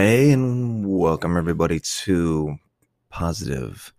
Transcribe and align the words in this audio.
Hey, 0.00 0.30
and 0.30 0.86
welcome 0.86 1.36
everybody 1.36 1.80
to 1.80 2.58
Positive 3.10 3.92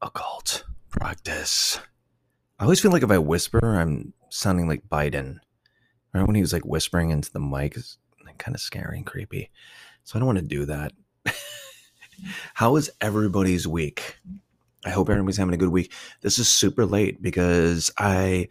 Occult 0.00 0.64
Practice. 0.88 1.78
I 2.58 2.62
always 2.62 2.80
feel 2.80 2.90
like 2.90 3.02
if 3.02 3.10
I 3.10 3.18
whisper, 3.18 3.76
I'm 3.76 4.14
sounding 4.30 4.68
like 4.68 4.88
Biden. 4.88 5.40
Right 6.14 6.26
when 6.26 6.34
he 6.34 6.40
was 6.40 6.54
like 6.54 6.64
whispering 6.64 7.10
into 7.10 7.30
the 7.30 7.40
mic, 7.40 7.76
it's 7.76 7.98
kind 8.38 8.54
of 8.54 8.62
scary 8.62 8.96
and 8.96 9.04
creepy. 9.04 9.50
So 10.04 10.16
I 10.16 10.20
don't 10.20 10.28
want 10.28 10.38
to 10.38 10.44
do 10.46 10.64
that. 10.64 10.92
How 12.54 12.76
is 12.76 12.90
everybody's 13.02 13.68
week? 13.68 14.16
I 14.86 14.88
hope 14.88 15.10
everybody's 15.10 15.36
having 15.36 15.52
a 15.52 15.58
good 15.58 15.68
week. 15.68 15.92
This 16.22 16.38
is 16.38 16.48
super 16.48 16.86
late 16.86 17.20
because 17.20 17.90
I 17.98 18.48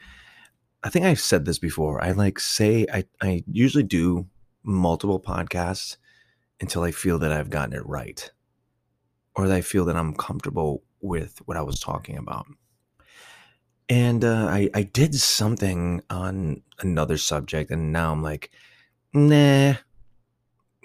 I 0.84 0.90
think 0.90 1.08
I've 1.08 1.20
said 1.20 1.46
this 1.46 1.58
before. 1.58 2.04
I 2.04 2.12
like 2.12 2.40
say 2.40 2.86
I, 2.94 3.06
I 3.20 3.44
usually 3.52 3.82
do 3.82 4.28
multiple 4.64 5.20
podcasts 5.20 5.98
until 6.64 6.84
I 6.84 6.92
feel 6.92 7.20
that 7.20 7.34
I've 7.34 7.50
gotten 7.50 7.76
it 7.76 7.86
right 7.86 8.32
or 9.36 9.50
that 9.50 9.54
I 9.54 9.60
feel 9.60 9.84
that 9.86 9.98
I'm 9.98 10.14
comfortable 10.14 10.82
with 11.02 11.40
what 11.44 11.58
I 11.58 11.62
was 11.62 11.78
talking 11.78 12.18
about. 12.18 12.48
And 13.90 14.24
uh, 14.24 14.48
I, 14.50 14.70
I 14.74 14.84
did 14.84 15.14
something 15.14 16.02
on 16.10 16.64
another 16.80 17.18
subject, 17.18 17.70
and 17.70 17.92
now 17.92 18.14
I'm 18.14 18.24
like, 18.24 18.50
nah, 19.14 19.74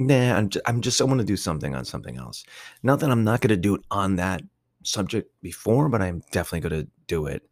nah, 0.01 0.37
I'm 0.37 0.49
just, 0.49 0.69
I'm 0.69 0.81
just 0.81 1.01
I 1.01 1.05
want 1.05 1.21
to 1.21 1.25
do 1.25 1.37
something 1.37 1.77
on 1.77 1.85
something 1.85 2.17
else. 2.17 2.45
Not 2.83 2.99
that 2.99 3.11
I'm 3.11 3.23
not 3.23 3.41
going 3.41 3.51
to 3.51 3.57
do 3.57 3.77
it 3.77 3.83
on 3.89 4.17
that 4.17 4.43
subject 4.83 5.31
before, 5.43 5.89
but 5.89 6.03
I'm 6.03 6.25
definitely 6.33 6.69
going 6.69 6.83
to 6.83 6.91
do 7.07 7.27
it. 7.27 7.49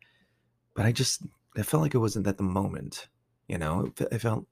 But 0.74 0.84
I 0.84 0.90
just, 0.90 1.22
I 1.56 1.62
felt 1.62 1.84
like 1.84 1.94
it 1.94 1.98
wasn't 1.98 2.26
at 2.26 2.38
the 2.38 2.42
moment, 2.42 3.06
you 3.46 3.56
know, 3.56 3.92
it, 4.00 4.08
it 4.10 4.18
felt 4.18 4.46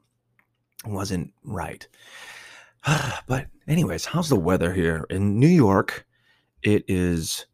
it 0.86 0.92
wasn't 0.92 1.33
right. 1.42 1.88
but 3.27 3.46
anyways, 3.66 4.04
how's 4.04 4.28
the 4.28 4.36
weather 4.36 4.72
here 4.72 5.06
in 5.10 5.38
New 5.38 5.48
York? 5.48 6.06
It 6.62 6.84
is 6.88 7.46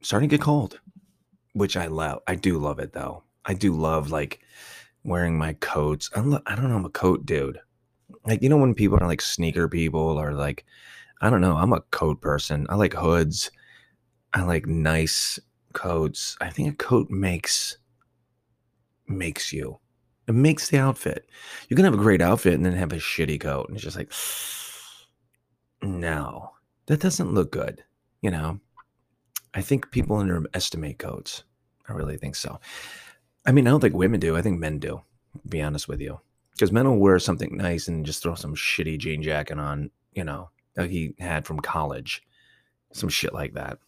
starting 0.00 0.28
to 0.28 0.36
get 0.36 0.44
cold, 0.44 0.80
which 1.52 1.76
I 1.76 1.86
love. 1.86 2.22
I 2.26 2.34
do 2.34 2.58
love 2.58 2.78
it 2.78 2.92
though. 2.92 3.22
I 3.44 3.54
do 3.54 3.74
love 3.74 4.10
like 4.10 4.40
wearing 5.04 5.38
my 5.38 5.54
coats. 5.54 6.10
I'm, 6.14 6.34
I 6.46 6.54
don't 6.54 6.68
know. 6.68 6.76
I'm 6.76 6.84
a 6.84 6.90
coat 6.90 7.26
dude. 7.26 7.60
Like 8.26 8.42
you 8.42 8.48
know 8.48 8.56
when 8.56 8.74
people 8.74 8.98
are 9.00 9.06
like 9.06 9.22
sneaker 9.22 9.68
people 9.68 10.00
or 10.00 10.32
like 10.32 10.64
I 11.20 11.30
don't 11.30 11.40
know. 11.40 11.56
I'm 11.56 11.72
a 11.72 11.80
coat 11.90 12.20
person. 12.20 12.66
I 12.70 12.76
like 12.76 12.94
hoods. 12.94 13.50
I 14.32 14.42
like 14.42 14.66
nice 14.66 15.38
coats. 15.72 16.36
I 16.40 16.50
think 16.50 16.72
a 16.72 16.76
coat 16.76 17.10
makes 17.10 17.78
makes 19.06 19.52
you. 19.52 19.80
It 20.28 20.34
makes 20.34 20.68
the 20.68 20.78
outfit. 20.78 21.26
You 21.68 21.76
can 21.76 21.86
have 21.86 21.94
a 21.94 21.98
great 21.98 22.20
outfit 22.20 22.52
and 22.52 22.64
then 22.64 22.74
have 22.74 22.92
a 22.92 22.96
shitty 22.96 23.40
coat. 23.40 23.68
And 23.68 23.76
it's 23.76 23.84
just 23.84 23.96
like, 23.96 24.12
no, 25.82 26.50
that 26.86 27.00
doesn't 27.00 27.32
look 27.32 27.50
good. 27.50 27.82
You 28.20 28.30
know, 28.30 28.60
I 29.54 29.62
think 29.62 29.90
people 29.90 30.16
underestimate 30.16 30.98
coats. 30.98 31.44
I 31.88 31.94
really 31.94 32.18
think 32.18 32.36
so. 32.36 32.60
I 33.46 33.52
mean, 33.52 33.66
I 33.66 33.70
don't 33.70 33.80
think 33.80 33.94
women 33.94 34.20
do. 34.20 34.36
I 34.36 34.42
think 34.42 34.60
men 34.60 34.78
do, 34.78 35.00
be 35.48 35.62
honest 35.62 35.88
with 35.88 36.00
you. 36.00 36.20
Because 36.52 36.72
men 36.72 36.86
will 36.86 36.98
wear 36.98 37.18
something 37.18 37.56
nice 37.56 37.88
and 37.88 38.04
just 38.04 38.22
throw 38.22 38.34
some 38.34 38.54
shitty 38.54 38.98
jean 38.98 39.22
jacket 39.22 39.58
on, 39.58 39.90
you 40.12 40.24
know, 40.24 40.50
he 40.76 41.14
had 41.18 41.46
from 41.46 41.60
college. 41.60 42.22
Some 42.92 43.08
shit 43.08 43.32
like 43.32 43.54
that. 43.54 43.78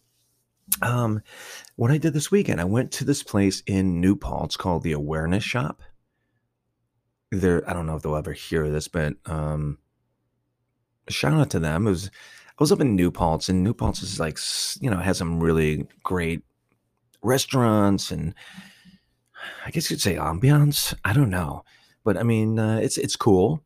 Um, 0.81 1.21
what 1.75 1.91
I 1.91 1.97
did 1.97 2.13
this 2.13 2.31
weekend, 2.31 2.61
I 2.61 2.65
went 2.65 2.91
to 2.93 3.03
this 3.03 3.21
place 3.21 3.61
in 3.67 4.01
New 4.01 4.15
Paltz 4.15 4.57
called 4.57 4.81
the 4.81 4.93
Awareness 4.93 5.43
Shop 5.43 5.83
there 7.31 7.67
I 7.69 7.73
don't 7.73 7.85
know 7.85 7.95
if 7.95 8.03
they'll 8.03 8.15
ever 8.15 8.33
hear 8.33 8.69
this, 8.69 8.87
but 8.87 9.15
um 9.25 9.77
shout 11.09 11.33
out 11.33 11.49
to 11.51 11.59
them. 11.59 11.87
It 11.87 11.91
was 11.91 12.11
I 12.49 12.63
was 12.63 12.71
up 12.71 12.81
in 12.81 12.95
New 12.95 13.11
Paltz, 13.11 13.49
and 13.49 13.63
New 13.63 13.73
Paltz 13.73 14.03
is 14.03 14.19
like 14.19 14.37
you 14.81 14.89
know 14.89 14.97
has 14.97 15.17
some 15.17 15.41
really 15.41 15.87
great 16.03 16.43
restaurants 17.23 18.11
and 18.11 18.33
I 19.65 19.71
guess 19.71 19.89
you'd 19.89 20.01
say 20.01 20.15
ambiance. 20.15 20.93
I 21.03 21.13
don't 21.13 21.29
know, 21.29 21.63
but 22.03 22.17
I 22.17 22.23
mean 22.23 22.59
uh, 22.59 22.77
it's 22.77 22.97
it's 22.97 23.15
cool, 23.15 23.63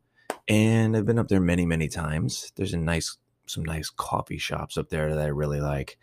and 0.48 0.96
I've 0.96 1.06
been 1.06 1.18
up 1.18 1.28
there 1.28 1.40
many 1.40 1.66
many 1.66 1.88
times. 1.88 2.52
There's 2.56 2.72
a 2.72 2.78
nice 2.78 3.16
some 3.46 3.64
nice 3.64 3.90
coffee 3.90 4.38
shops 4.38 4.76
up 4.76 4.88
there 4.88 5.14
that 5.14 5.24
I 5.24 5.28
really 5.28 5.60
like. 5.60 5.98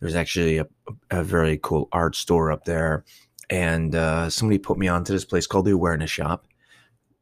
There's 0.00 0.14
actually 0.14 0.58
a, 0.58 0.66
a 1.10 1.22
very 1.22 1.58
cool 1.62 1.88
art 1.92 2.16
store 2.16 2.50
up 2.50 2.64
there, 2.64 3.04
and 3.48 3.94
uh, 3.94 4.30
somebody 4.30 4.58
put 4.58 4.78
me 4.78 4.88
onto 4.88 5.12
this 5.12 5.24
place 5.24 5.46
called 5.46 5.66
the 5.66 5.72
Awareness 5.72 6.10
Shop 6.10 6.46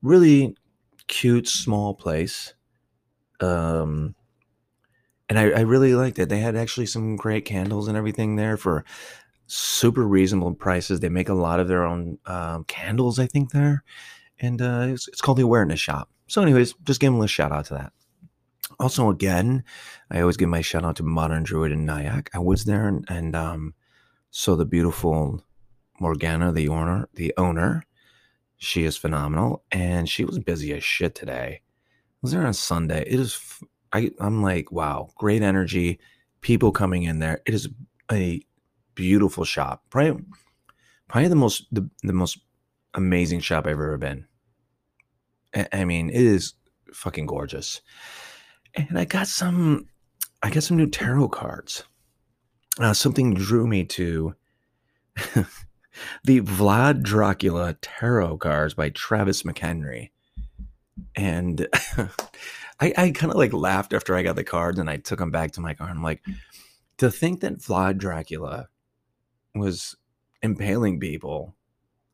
really 0.03 0.57
cute 1.07 1.49
small 1.49 1.95
place 1.95 2.55
um 3.41 4.15
and 5.31 5.39
I, 5.39 5.51
I 5.51 5.61
really 5.61 5.95
liked 5.95 6.19
it. 6.19 6.31
They 6.31 6.41
had 6.41 6.57
actually 6.57 6.87
some 6.87 7.15
great 7.17 7.45
candles 7.45 7.87
and 7.87 7.99
everything 7.99 8.37
there 8.37 8.57
for 8.57 8.85
super 9.47 10.07
reasonable 10.07 10.55
prices. 10.55 11.01
They 11.01 11.11
make 11.11 11.29
a 11.29 11.35
lot 11.35 11.61
of 11.61 11.69
their 11.69 11.85
own 11.85 12.19
um, 12.25 12.65
candles 12.65 13.19
i 13.19 13.27
think 13.27 13.51
there 13.51 13.85
and 14.41 14.63
uh, 14.63 14.87
it's, 14.89 15.09
it's 15.09 15.21
called 15.21 15.39
the 15.39 15.43
awareness 15.43 15.81
shop. 15.81 16.09
So 16.29 16.43
anyways 16.43 16.75
just 16.85 17.01
give 17.01 17.13
them 17.13 17.21
a 17.23 17.29
shout 17.29 17.53
out 17.53 17.67
to 17.67 17.75
that. 17.75 17.93
Also 18.79 19.11
again 19.11 19.65
i 20.11 20.21
always 20.21 20.37
give 20.37 20.49
my 20.49 20.61
shout 20.61 20.85
out 20.85 20.97
to 20.97 21.03
modern 21.03 21.43
druid 21.43 21.73
and 21.73 21.89
nyack 21.89 22.29
i 22.35 22.39
was 22.39 22.65
there 22.65 22.87
and, 22.87 23.05
and 23.09 23.35
um 23.35 23.75
saw 24.31 24.55
the 24.55 24.67
beautiful 24.67 25.43
morgana 25.99 26.53
the 26.53 26.69
owner 26.69 27.09
the 27.15 27.35
owner 27.37 27.83
she 28.59 28.85
is 28.85 28.97
phenomenal, 28.97 29.65
and 29.71 30.09
she 30.09 30.25
was 30.25 30.39
busy 30.39 30.73
as 30.75 30.85
shit 30.85 31.15
today. 31.15 31.63
Was 32.21 32.33
there 32.33 32.47
on 32.47 32.53
Sunday. 32.53 33.05
It 33.07 33.21
is, 33.21 33.41
I, 33.93 34.11
I'm 34.19 34.43
like, 34.43 34.73
wow, 34.73 35.11
great 35.17 35.43
energy, 35.43 36.01
people 36.41 36.73
coming 36.73 37.05
in 37.05 37.21
there. 37.21 37.41
It 37.47 37.55
is 37.55 37.69
a 38.11 38.43
beautiful 38.95 39.45
shop. 39.45 39.85
Probably, 39.91 40.25
probably 41.07 41.29
the 41.29 41.37
most 41.37 41.67
the, 41.73 41.89
the 42.03 42.13
most 42.13 42.41
amazing 42.95 43.41
shop 43.41 43.67
I've 43.67 43.73
ever 43.73 43.97
been. 43.97 44.27
I, 45.55 45.69
I 45.73 45.85
mean, 45.85 46.11
it 46.11 46.21
is 46.21 46.55
fucking 46.93 47.27
gorgeous. 47.27 47.81
And 48.75 48.99
I 48.99 49.05
got 49.05 49.29
some, 49.29 49.87
I 50.43 50.51
got 50.51 50.65
some 50.65 50.77
new 50.77 50.89
tarot 50.89 51.29
cards. 51.29 51.85
Uh, 52.81 52.93
something 52.93 53.35
drew 53.35 53.67
me 53.67 53.85
to 53.85 54.35
the 56.25 56.41
Vlad 56.41 57.03
Dracula 57.03 57.77
Tarot 57.81 58.39
Cards 58.39 58.75
by 58.75 58.91
Travis 58.91 59.43
McHenry. 59.43 60.11
And 61.15 61.67
I, 62.81 62.93
I 62.97 63.11
kind 63.11 63.33
of 63.33 63.39
like 63.39 63.53
laughed 63.53 63.93
after 63.93 64.15
I 64.15 64.23
got 64.23 64.37
the 64.37 64.45
cards 64.45 64.79
and 64.79 64.89
I 64.91 64.97
took 64.97 65.19
them 65.19 65.31
back 65.31 65.53
to 65.53 65.61
my 65.61 65.75
car. 65.75 65.89
And 65.89 65.99
I'm 65.99 66.05
like, 66.05 66.23
to 66.99 67.11
think 67.11 67.41
that 67.41 67.59
Vlad 67.59 67.99
Dracula 67.99 68.69
was 69.55 69.97
impaling 70.43 71.01
people 71.01 71.55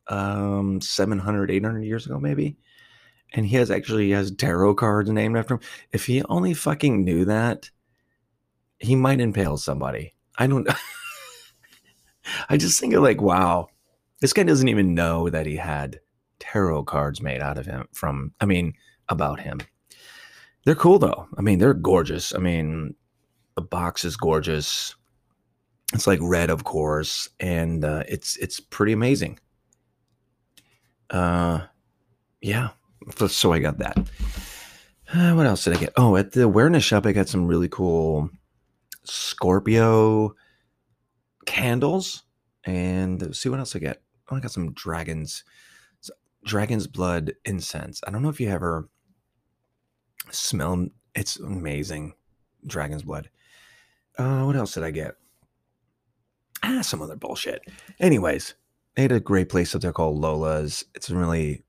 um 0.09 0.81
700 0.81 1.51
800 1.51 1.83
years 1.83 2.07
ago 2.07 2.21
maybe 2.21 2.57
and 3.33 3.47
he 3.47 3.57
has 3.57 3.71
actually 3.71 4.07
he 4.07 4.11
has 4.11 4.31
tarot 4.31 4.75
cards 4.75 5.11
named 5.11 5.37
after 5.37 5.55
him 5.55 5.61
if 5.93 6.07
he 6.07 6.23
only 6.25 6.53
fucking 6.53 7.05
knew 7.05 7.25
that 7.25 7.71
he 8.79 8.95
might 8.95 9.21
impale 9.21 9.57
somebody 9.57 10.15
i 10.37 10.47
don't 10.47 10.69
i 12.51 12.57
just 12.57 12.79
think 12.79 12.93
of 12.93 13.03
like 13.03 13.21
wow 13.21 13.69
this 14.21 14.33
guy 14.33 14.43
doesn't 14.43 14.69
even 14.69 14.95
know 14.95 15.29
that 15.29 15.47
he 15.47 15.57
had 15.57 16.01
tarot 16.39 16.85
cards 16.85 17.21
made 17.21 17.41
out 17.41 17.59
of 17.59 17.67
him 17.67 17.89
from, 17.93 18.33
I 18.41 18.47
mean, 18.47 18.75
about 19.09 19.41
him. 19.41 19.61
They're 20.65 20.75
cool 20.75 20.99
though. 20.99 21.29
I 21.37 21.43
mean, 21.43 21.59
they're 21.59 21.75
gorgeous. 21.75 22.35
I 22.35 22.39
mean, 22.39 22.95
the 23.55 23.63
box 23.63 24.05
is 24.05 24.17
gorgeous. 24.17 24.95
It's 25.93 26.07
like 26.07 26.19
red, 26.23 26.51
of 26.51 26.65
course, 26.65 27.29
and 27.39 27.85
uh, 27.85 28.03
it's 28.09 28.37
it's 28.39 28.59
pretty 28.59 28.93
amazing. 28.93 29.39
Uh, 31.11 31.61
yeah. 32.41 32.71
So 33.29 33.53
I 33.53 33.59
got 33.59 33.79
that. 33.79 33.99
Uh, 35.13 35.35
what 35.35 35.47
else 35.47 35.65
did 35.65 35.77
I 35.77 35.81
get? 35.81 35.93
Oh, 35.97 36.17
at 36.17 36.33
the 36.33 36.43
awareness 36.43 36.83
shop, 36.83 37.07
I 37.07 37.13
got 37.13 37.29
some 37.29 37.47
really 37.47 37.69
cool 37.69 38.31
Scorpio 39.05 40.35
candles, 41.45 42.23
and 42.65 43.37
see 43.37 43.51
what 43.51 43.59
else 43.59 43.77
I 43.77 43.79
get. 43.81 44.03
Oh, 44.31 44.37
I 44.37 44.41
got 44.41 44.51
some 44.53 44.73
dragons, 44.73 45.45
dragon's 46.45 46.87
blood 46.87 47.35
incense. 47.45 48.01
I 48.07 48.11
don't 48.11 48.23
know 48.23 48.29
if 48.29 48.41
you 48.41 48.49
ever 48.49 48.89
smell. 50.31 50.89
It's 51.15 51.39
amazing, 51.39 52.15
dragon's 52.67 53.03
blood. 53.03 53.31
Uh, 54.19 54.45
what 54.45 54.57
else 54.57 54.75
did 54.75 54.85
I 54.85 54.91
get? 54.91 55.17
Ah, 56.63 56.81
some 56.83 57.03
other 57.03 57.17
bullshit. 57.17 57.63
Anyways, 58.01 58.55
they 58.95 59.03
had 59.03 59.13
a 59.13 59.21
great 59.21 59.49
place 59.49 59.75
up 59.75 59.83
there 59.83 59.93
called 59.93 60.19
Lola's. 60.19 60.85
It's 60.95 61.11
really, 61.11 61.65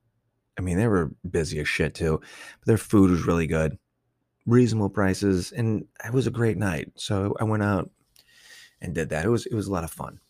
I 0.58 0.62
mean, 0.62 0.78
they 0.78 0.86
were 0.86 1.14
busy 1.28 1.58
as 1.58 1.68
shit 1.68 1.94
too, 1.94 2.18
but 2.20 2.66
their 2.66 2.78
food 2.78 3.10
was 3.10 3.26
really 3.26 3.46
good, 3.46 3.78
reasonable 4.46 4.90
prices, 4.90 5.52
and 5.52 5.86
it 6.04 6.12
was 6.12 6.26
a 6.26 6.30
great 6.30 6.56
night. 6.56 6.92
So 6.94 7.34
I 7.38 7.44
went 7.44 7.62
out 7.62 7.90
and 8.80 8.94
did 8.94 9.10
that. 9.10 9.24
It 9.24 9.28
was 9.28 9.46
it 9.46 9.54
was 9.54 9.66
a 9.66 9.72
lot 9.72 9.84
of 9.84 9.90
fun. 9.90 10.20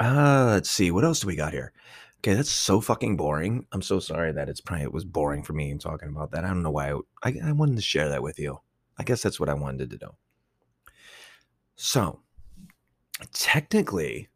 Uh, 0.00 0.46
let's 0.52 0.70
see. 0.70 0.90
What 0.90 1.04
else 1.04 1.20
do 1.20 1.26
we 1.26 1.36
got 1.36 1.52
here? 1.52 1.72
Okay, 2.18 2.34
that's 2.34 2.50
so 2.50 2.80
fucking 2.80 3.16
boring. 3.16 3.66
I'm 3.72 3.82
so 3.82 3.98
sorry 3.98 4.32
that 4.32 4.48
it's 4.48 4.60
probably 4.60 4.84
it 4.84 4.92
was 4.92 5.04
boring 5.04 5.42
for 5.42 5.52
me 5.52 5.76
talking 5.76 6.08
about 6.08 6.30
that. 6.32 6.44
I 6.44 6.48
don't 6.48 6.62
know 6.62 6.70
why 6.70 6.92
I, 6.92 6.98
I, 7.22 7.34
I 7.48 7.52
wanted 7.52 7.76
to 7.76 7.82
share 7.82 8.08
that 8.08 8.22
with 8.22 8.38
you. 8.38 8.60
I 8.98 9.02
guess 9.02 9.22
that's 9.22 9.38
what 9.38 9.50
I 9.50 9.54
wanted 9.54 9.90
to 9.90 9.98
do. 9.98 10.08
So, 11.76 12.20
technically, 13.32 14.28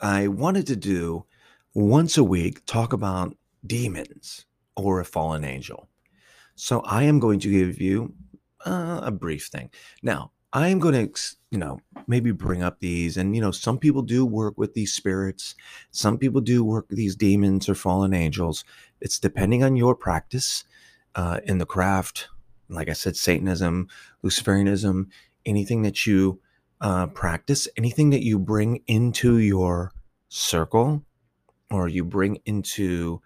I 0.00 0.28
wanted 0.28 0.66
to 0.68 0.76
do 0.76 1.24
once 1.74 2.18
a 2.18 2.24
week 2.24 2.64
talk 2.66 2.92
about 2.92 3.36
demons 3.66 4.44
or 4.76 5.00
a 5.00 5.04
fallen 5.04 5.44
angel. 5.44 5.88
So, 6.54 6.80
I 6.80 7.04
am 7.04 7.18
going 7.18 7.40
to 7.40 7.50
give 7.50 7.80
you 7.80 8.14
uh, 8.64 9.00
a 9.02 9.10
brief 9.10 9.46
thing. 9.46 9.70
Now, 10.02 10.32
I 10.56 10.68
am 10.68 10.78
going 10.78 10.94
to, 10.94 11.36
you 11.50 11.58
know, 11.58 11.80
maybe 12.06 12.32
bring 12.32 12.62
up 12.62 12.80
these. 12.80 13.18
And, 13.18 13.36
you 13.36 13.42
know, 13.42 13.50
some 13.50 13.78
people 13.78 14.00
do 14.00 14.24
work 14.24 14.56
with 14.56 14.72
these 14.72 14.90
spirits, 14.90 15.54
some 15.90 16.16
people 16.16 16.40
do 16.40 16.64
work 16.64 16.86
with 16.88 16.96
these 16.96 17.14
demons 17.14 17.68
or 17.68 17.74
fallen 17.74 18.14
angels. 18.14 18.64
It's 19.02 19.18
depending 19.18 19.62
on 19.62 19.76
your 19.76 19.94
practice 19.94 20.64
uh, 21.14 21.40
in 21.44 21.58
the 21.58 21.66
craft. 21.66 22.28
Like 22.70 22.88
I 22.88 22.94
said, 22.94 23.16
Satanism, 23.16 23.88
Luciferianism, 24.24 25.08
anything 25.44 25.82
that 25.82 26.06
you 26.06 26.40
uh, 26.80 27.08
practice, 27.08 27.68
anything 27.76 28.08
that 28.10 28.24
you 28.24 28.38
bring 28.38 28.82
into 28.86 29.36
your 29.36 29.92
circle 30.30 31.04
or 31.70 31.86
you 31.86 32.02
bring 32.02 32.38
into, 32.46 33.20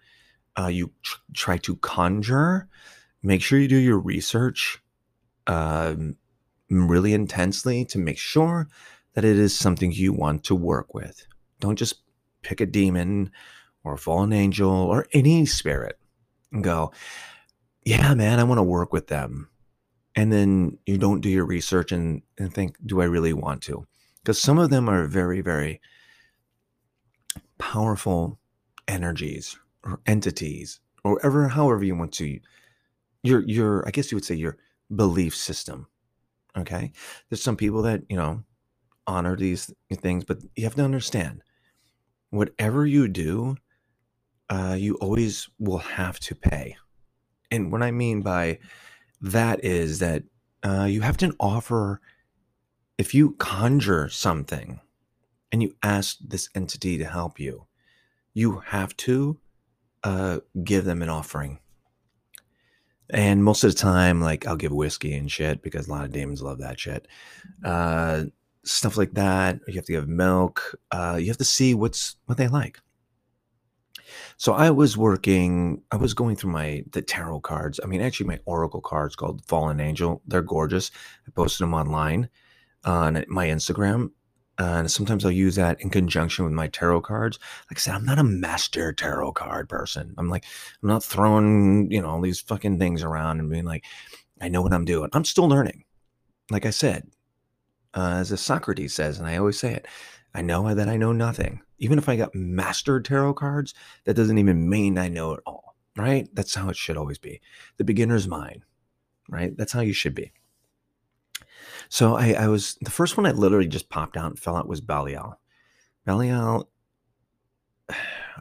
uh, 0.59 0.67
you 0.67 0.91
tr- 1.01 1.19
try 1.33 1.57
to 1.59 1.77
conjure, 1.77 2.67
make 3.23 3.41
sure 3.41 3.57
you 3.57 3.69
do 3.69 3.77
your 3.77 3.99
research. 3.99 4.83
Um, 5.47 6.17
really 6.71 7.13
intensely 7.13 7.83
to 7.85 7.99
make 7.99 8.17
sure 8.17 8.67
that 9.13 9.25
it 9.25 9.37
is 9.37 9.57
something 9.57 9.91
you 9.91 10.13
want 10.13 10.43
to 10.45 10.55
work 10.55 10.93
with. 10.93 11.25
Don't 11.59 11.75
just 11.75 11.95
pick 12.43 12.61
a 12.61 12.65
demon 12.65 13.31
or 13.83 13.93
a 13.93 13.97
fallen 13.97 14.31
angel 14.31 14.71
or 14.71 15.05
any 15.11 15.45
spirit 15.45 15.99
and 16.51 16.63
go, 16.63 16.91
yeah, 17.83 18.13
man, 18.13 18.39
I 18.39 18.43
want 18.43 18.59
to 18.59 18.63
work 18.63 18.93
with 18.93 19.07
them. 19.07 19.49
And 20.15 20.31
then 20.31 20.77
you 20.85 20.97
don't 20.97 21.21
do 21.21 21.29
your 21.29 21.45
research 21.45 21.91
and, 21.91 22.21
and 22.37 22.53
think, 22.53 22.75
do 22.85 23.01
I 23.01 23.05
really 23.05 23.33
want 23.33 23.61
to? 23.63 23.85
Because 24.21 24.39
some 24.39 24.59
of 24.59 24.69
them 24.69 24.89
are 24.89 25.07
very, 25.07 25.41
very 25.41 25.81
powerful 27.57 28.39
energies 28.87 29.57
or 29.83 29.99
entities 30.05 30.79
or 31.03 31.19
ever, 31.25 31.49
however 31.49 31.83
you 31.83 31.95
want 31.95 32.13
to, 32.13 32.39
your, 33.23 33.41
your, 33.43 33.87
I 33.87 33.91
guess 33.91 34.11
you 34.11 34.15
would 34.15 34.25
say 34.25 34.35
your 34.35 34.57
belief 34.93 35.35
system 35.35 35.87
Okay. 36.57 36.91
There's 37.29 37.41
some 37.41 37.57
people 37.57 37.81
that, 37.83 38.01
you 38.09 38.17
know, 38.17 38.43
honor 39.07 39.35
these 39.35 39.73
things, 39.93 40.25
but 40.25 40.39
you 40.55 40.63
have 40.63 40.75
to 40.75 40.83
understand 40.83 41.43
whatever 42.29 42.85
you 42.85 43.07
do, 43.07 43.57
uh, 44.49 44.75
you 44.77 44.95
always 44.95 45.49
will 45.59 45.79
have 45.79 46.19
to 46.19 46.35
pay. 46.35 46.75
And 47.49 47.71
what 47.71 47.83
I 47.83 47.91
mean 47.91 48.21
by 48.21 48.59
that 49.21 49.63
is 49.63 49.99
that 49.99 50.23
uh, 50.63 50.85
you 50.89 51.01
have 51.01 51.17
to 51.17 51.35
offer, 51.39 52.01
if 52.97 53.13
you 53.13 53.31
conjure 53.31 54.09
something 54.09 54.79
and 55.51 55.61
you 55.61 55.75
ask 55.83 56.17
this 56.19 56.49
entity 56.55 56.97
to 56.97 57.05
help 57.05 57.39
you, 57.39 57.67
you 58.33 58.59
have 58.67 58.95
to 58.97 59.39
uh, 60.03 60.39
give 60.63 60.85
them 60.85 61.01
an 61.01 61.09
offering. 61.09 61.59
And 63.11 63.43
most 63.43 63.63
of 63.63 63.73
the 63.73 63.77
time, 63.77 64.21
like 64.21 64.47
I'll 64.47 64.55
give 64.55 64.71
whiskey 64.71 65.13
and 65.13 65.29
shit 65.29 65.61
because 65.61 65.87
a 65.87 65.91
lot 65.91 66.05
of 66.05 66.11
demons 66.11 66.41
love 66.41 66.59
that 66.59 66.79
shit. 66.79 67.07
Uh, 67.63 68.23
stuff 68.63 68.97
like 68.97 69.13
that. 69.13 69.59
You 69.67 69.75
have 69.75 69.85
to 69.85 69.91
give 69.91 70.07
milk. 70.07 70.79
Uh, 70.91 71.17
you 71.19 71.27
have 71.27 71.37
to 71.37 71.43
see 71.43 71.73
what's 71.73 72.15
what 72.25 72.37
they 72.37 72.47
like. 72.47 72.79
So 74.37 74.53
I 74.53 74.71
was 74.71 74.97
working. 74.97 75.81
I 75.91 75.97
was 75.97 76.13
going 76.13 76.35
through 76.35 76.51
my 76.51 76.83
the 76.91 77.01
tarot 77.01 77.41
cards. 77.41 77.79
I 77.83 77.87
mean, 77.87 78.01
actually, 78.01 78.27
my 78.27 78.39
oracle 78.45 78.81
cards 78.81 79.15
called 79.15 79.45
Fallen 79.45 79.79
Angel. 79.79 80.21
They're 80.25 80.41
gorgeous. 80.41 80.91
I 81.27 81.31
posted 81.31 81.63
them 81.63 81.73
online 81.73 82.29
on 82.83 83.23
my 83.27 83.47
Instagram, 83.47 84.11
and 84.63 84.91
sometimes 84.91 85.25
I'll 85.25 85.31
use 85.31 85.55
that 85.55 85.81
in 85.81 85.89
conjunction 85.89 86.45
with 86.45 86.53
my 86.53 86.67
tarot 86.67 87.01
cards. 87.01 87.39
Like 87.69 87.77
I 87.77 87.79
said, 87.79 87.95
I'm 87.95 88.05
not 88.05 88.19
a 88.19 88.23
master 88.23 88.93
tarot 88.93 89.33
card 89.33 89.69
person. 89.69 90.13
I'm 90.17 90.29
like, 90.29 90.45
I'm 90.81 90.89
not 90.89 91.03
throwing, 91.03 91.89
you 91.91 92.01
know, 92.01 92.09
all 92.09 92.21
these 92.21 92.41
fucking 92.41 92.77
things 92.77 93.03
around 93.03 93.39
and 93.39 93.49
being 93.49 93.65
like, 93.65 93.85
I 94.41 94.49
know 94.49 94.61
what 94.61 94.73
I'm 94.73 94.85
doing. 94.85 95.09
I'm 95.13 95.25
still 95.25 95.47
learning. 95.47 95.85
Like 96.49 96.65
I 96.65 96.71
said, 96.71 97.09
uh, 97.93 98.17
as 98.19 98.39
Socrates 98.41 98.93
says, 98.93 99.19
and 99.19 99.27
I 99.27 99.37
always 99.37 99.59
say 99.59 99.73
it, 99.73 99.87
I 100.33 100.41
know 100.41 100.73
that 100.73 100.89
I 100.89 100.97
know 100.97 101.11
nothing. 101.11 101.61
Even 101.79 101.97
if 101.97 102.07
I 102.07 102.15
got 102.15 102.35
mastered 102.35 103.05
tarot 103.05 103.33
cards, 103.35 103.73
that 104.05 104.15
doesn't 104.15 104.37
even 104.37 104.69
mean 104.69 104.97
I 104.97 105.07
know 105.07 105.33
it 105.33 105.41
all, 105.45 105.75
right? 105.97 106.27
That's 106.33 106.55
how 106.55 106.69
it 106.69 106.75
should 106.75 106.97
always 106.97 107.17
be. 107.17 107.41
The 107.77 107.83
beginner's 107.83 108.27
mind, 108.27 108.63
right? 109.29 109.55
That's 109.57 109.73
how 109.73 109.81
you 109.81 109.93
should 109.93 110.15
be. 110.15 110.31
So 111.91 112.15
I, 112.15 112.31
I 112.31 112.47
was 112.47 112.77
the 112.79 112.89
first 112.89 113.17
one 113.17 113.25
I 113.25 113.31
literally 113.31 113.67
just 113.67 113.89
popped 113.89 114.15
out 114.15 114.27
and 114.27 114.39
fell 114.39 114.55
out 114.55 114.65
was 114.65 114.79
Belial. 114.79 115.37
Belial, 116.05 116.69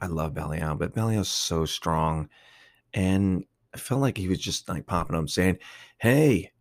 I 0.00 0.06
love 0.06 0.34
Belial, 0.34 0.76
but 0.76 0.94
Belial's 0.94 1.28
so 1.28 1.64
strong. 1.64 2.28
And 2.94 3.44
I 3.74 3.78
felt 3.78 4.02
like 4.02 4.16
he 4.16 4.28
was 4.28 4.38
just 4.38 4.68
like 4.68 4.86
popping 4.86 5.16
up 5.16 5.28
saying, 5.28 5.58
Hey, 5.98 6.52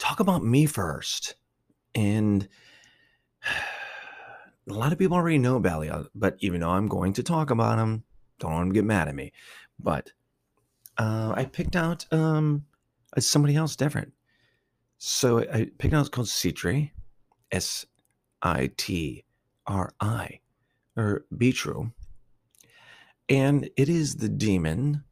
talk 0.00 0.18
about 0.18 0.42
me 0.42 0.66
first. 0.66 1.36
And 1.94 2.48
a 4.68 4.72
lot 4.72 4.90
of 4.92 4.98
people 4.98 5.16
already 5.16 5.38
know 5.38 5.60
Belial, 5.60 6.08
but 6.12 6.36
even 6.40 6.60
though 6.60 6.70
I'm 6.70 6.88
going 6.88 7.12
to 7.12 7.22
talk 7.22 7.50
about 7.50 7.78
him, 7.78 8.02
don't 8.40 8.50
want 8.52 8.62
him 8.62 8.72
to 8.72 8.74
get 8.74 8.84
mad 8.84 9.06
at 9.06 9.14
me. 9.14 9.32
But 9.78 10.10
uh, 10.98 11.34
I 11.36 11.44
picked 11.44 11.76
out 11.76 12.04
um, 12.12 12.64
somebody 13.16 13.54
else 13.54 13.76
different. 13.76 14.12
So 14.98 15.40
I 15.40 15.70
picked 15.78 15.94
out 15.94 16.00
it's 16.00 16.08
called 16.08 16.28
Sitri, 16.28 16.92
S 17.52 17.86
I 18.42 18.70
T 18.76 19.24
R 19.66 19.92
I, 20.00 20.40
or 20.96 21.24
Bitru. 21.34 21.92
And 23.28 23.68
it 23.76 23.88
is 23.88 24.16
the 24.16 24.28
demon. 24.28 25.04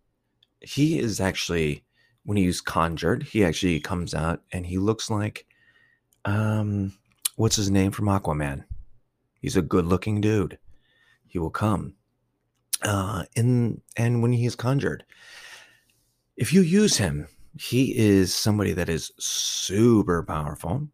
He 0.60 0.98
is 0.98 1.20
actually, 1.20 1.84
when 2.24 2.36
he's 2.36 2.60
conjured, 2.60 3.24
he 3.24 3.44
actually 3.44 3.80
comes 3.80 4.14
out 4.14 4.40
and 4.52 4.64
he 4.64 4.78
looks 4.78 5.10
like, 5.10 5.46
um, 6.24 6.94
what's 7.36 7.56
his 7.56 7.70
name 7.70 7.90
from 7.90 8.06
Aquaman? 8.06 8.64
He's 9.40 9.56
a 9.56 9.62
good 9.62 9.84
looking 9.84 10.20
dude. 10.20 10.58
He 11.26 11.38
will 11.38 11.50
come. 11.50 11.94
Uh, 12.82 13.24
in, 13.34 13.82
and 13.96 14.22
when 14.22 14.32
he 14.32 14.46
is 14.46 14.56
conjured, 14.56 15.04
if 16.36 16.52
you 16.52 16.62
use 16.62 16.96
him, 16.96 17.28
he 17.56 17.96
is 17.96 18.34
somebody 18.34 18.72
that 18.72 18.88
is 18.88 19.12
super 19.18 20.22
powerful. 20.22 20.88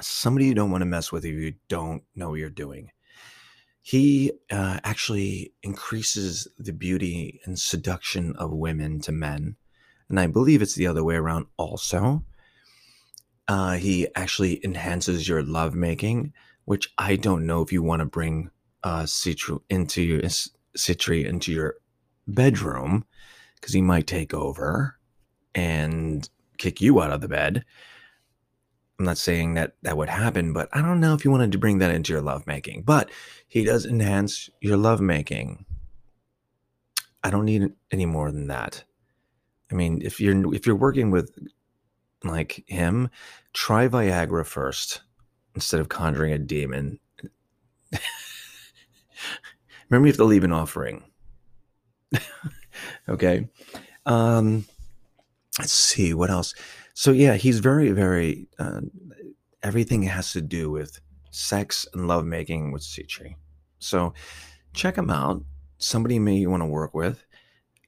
Somebody 0.00 0.46
you 0.46 0.54
don't 0.54 0.70
want 0.70 0.82
to 0.82 0.86
mess 0.86 1.12
with 1.12 1.24
if 1.24 1.34
you 1.34 1.54
don't 1.68 2.02
know 2.14 2.30
what 2.30 2.38
you're 2.38 2.50
doing. 2.50 2.90
He 3.82 4.32
uh, 4.50 4.80
actually 4.84 5.52
increases 5.62 6.48
the 6.58 6.72
beauty 6.72 7.40
and 7.44 7.58
seduction 7.58 8.34
of 8.36 8.52
women 8.52 9.00
to 9.00 9.12
men. 9.12 9.56
And 10.08 10.20
I 10.20 10.26
believe 10.26 10.62
it's 10.62 10.74
the 10.74 10.86
other 10.86 11.04
way 11.04 11.16
around 11.16 11.46
also. 11.56 12.24
Uh, 13.46 13.72
he 13.72 14.06
actually 14.14 14.64
enhances 14.64 15.28
your 15.28 15.42
lovemaking, 15.42 16.32
which 16.64 16.92
I 16.98 17.16
don't 17.16 17.46
know 17.46 17.62
if 17.62 17.72
you 17.72 17.82
want 17.82 18.00
to 18.00 18.06
bring 18.06 18.50
uh, 18.82 19.02
Citru 19.02 19.60
into 19.68 20.02
your 20.02 20.22
Sitri 20.76 21.24
into 21.24 21.52
your 21.52 21.76
bedroom 22.26 23.04
because 23.56 23.72
he 23.72 23.80
might 23.80 24.06
take 24.06 24.32
over 24.32 24.97
and 25.54 26.28
kick 26.56 26.80
you 26.80 27.00
out 27.00 27.12
of 27.12 27.20
the 27.20 27.28
bed. 27.28 27.64
I'm 28.98 29.04
not 29.04 29.18
saying 29.18 29.54
that 29.54 29.74
that 29.82 29.96
would 29.96 30.08
happen, 30.08 30.52
but 30.52 30.68
I 30.72 30.82
don't 30.82 31.00
know 31.00 31.14
if 31.14 31.24
you 31.24 31.30
wanted 31.30 31.52
to 31.52 31.58
bring 31.58 31.78
that 31.78 31.94
into 31.94 32.12
your 32.12 32.22
lovemaking. 32.22 32.82
But 32.82 33.10
he 33.46 33.64
does 33.64 33.86
enhance 33.86 34.50
your 34.60 34.76
lovemaking. 34.76 35.64
I 37.22 37.30
don't 37.30 37.44
need 37.44 37.72
any 37.92 38.06
more 38.06 38.32
than 38.32 38.48
that. 38.48 38.82
I 39.70 39.74
mean, 39.74 40.02
if 40.02 40.20
you're 40.20 40.54
if 40.54 40.66
you're 40.66 40.74
working 40.74 41.10
with 41.10 41.30
like 42.24 42.64
him, 42.66 43.10
try 43.52 43.86
Viagra 43.86 44.44
first 44.44 45.02
instead 45.54 45.80
of 45.80 45.88
conjuring 45.88 46.32
a 46.32 46.38
demon. 46.38 46.98
Remember, 49.88 50.06
you 50.06 50.12
have 50.12 50.16
to 50.16 50.24
leave 50.24 50.44
an 50.44 50.52
offering. 50.52 51.04
okay. 53.08 53.48
Um, 54.06 54.64
let's 55.58 55.72
see 55.72 56.14
what 56.14 56.30
else. 56.30 56.54
So 56.94 57.12
yeah, 57.12 57.34
he's 57.34 57.60
very, 57.60 57.90
very. 57.90 58.48
Uh, 58.58 58.80
everything 59.62 60.02
has 60.02 60.32
to 60.32 60.40
do 60.40 60.70
with 60.70 61.00
sex 61.30 61.86
and 61.92 62.08
lovemaking 62.08 62.72
with 62.72 62.82
Sitri. 62.82 63.36
So 63.78 64.14
check 64.72 64.96
him 64.96 65.10
out. 65.10 65.42
Somebody 65.78 66.18
may 66.18 66.36
you 66.36 66.50
want 66.50 66.62
to 66.62 66.66
work 66.66 66.94
with. 66.94 67.24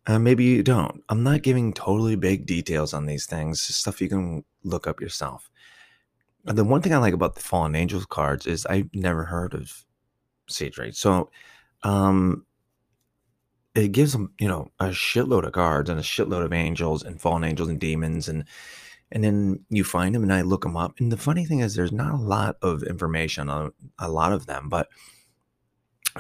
Uh, 0.07 0.19
maybe 0.19 0.45
you 0.45 0.63
don't. 0.63 1.03
I'm 1.09 1.23
not 1.23 1.43
giving 1.43 1.73
totally 1.73 2.17
big 2.17 2.47
details 2.47 2.95
on 2.95 3.07
these 3.07 3.27
things. 3.27 3.63
Stuff 3.63 4.01
you 4.01 4.09
can 4.09 4.45
look 4.65 4.87
up 4.87 5.01
yourself. 5.01 5.51
And 6.47 6.57
The 6.57 6.65
one 6.65 6.83
thing 6.83 6.95
I 6.95 6.99
like 6.99 7.15
about 7.15 7.35
the 7.35 7.43
Fallen 7.43 7.75
Angels 7.75 8.07
cards 8.07 8.47
is 8.47 8.67
I've 8.67 8.89
never 8.95 9.25
heard 9.25 9.55
of 9.55 9.85
Sitri. 10.49 10.93
So 10.93 11.31
um, 11.83 12.47
it 13.75 13.93
gives 13.93 14.13
them, 14.13 14.33
you 14.39 14.49
know, 14.49 14.71
a 14.79 14.87
shitload 14.87 15.45
of 15.45 15.53
cards 15.53 15.89
and 15.89 15.99
a 15.99 16.03
shitload 16.03 16.45
of 16.45 16.53
angels 16.53 17.03
and 17.03 17.21
fallen 17.21 17.45
angels 17.45 17.69
and 17.69 17.81
demons 17.81 18.29
and 18.29 18.45
and 19.13 19.25
then 19.25 19.65
you 19.69 19.83
find 19.83 20.15
them 20.15 20.23
and 20.23 20.33
I 20.33 20.43
look 20.43 20.63
them 20.63 20.77
up. 20.77 20.95
And 21.01 21.11
the 21.11 21.17
funny 21.17 21.45
thing 21.45 21.61
is, 21.61 21.75
there's 21.75 21.91
not 21.91 22.15
a 22.15 22.23
lot 22.23 22.57
of 22.63 22.85
information 22.85 23.49
on 23.49 23.73
a 23.99 24.09
lot 24.09 24.33
of 24.33 24.47
them, 24.47 24.69
but 24.69 24.89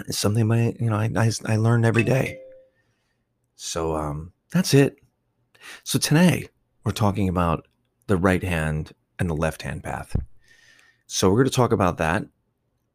it's 0.09 0.19
something 0.19 0.50
I, 0.50 0.75
you 0.80 0.90
know, 0.90 0.97
I, 0.97 1.09
I, 1.16 1.30
I 1.47 1.57
learn 1.57 1.85
every 1.85 2.02
day. 2.02 2.40
So 3.54 3.95
um, 3.95 4.33
that's 4.52 4.75
it. 4.75 4.97
So 5.85 5.99
today 5.99 6.49
we're 6.85 6.92
talking 6.92 7.28
about 7.28 7.69
the 8.09 8.16
right 8.16 8.42
hand 8.42 8.92
and 9.19 9.30
the 9.30 9.37
left 9.37 9.62
hand 9.62 9.85
path. 9.85 10.16
So 11.07 11.28
we're 11.28 11.37
going 11.37 11.50
to 11.50 11.54
talk 11.54 11.73
about 11.73 11.99
that. 11.99 12.25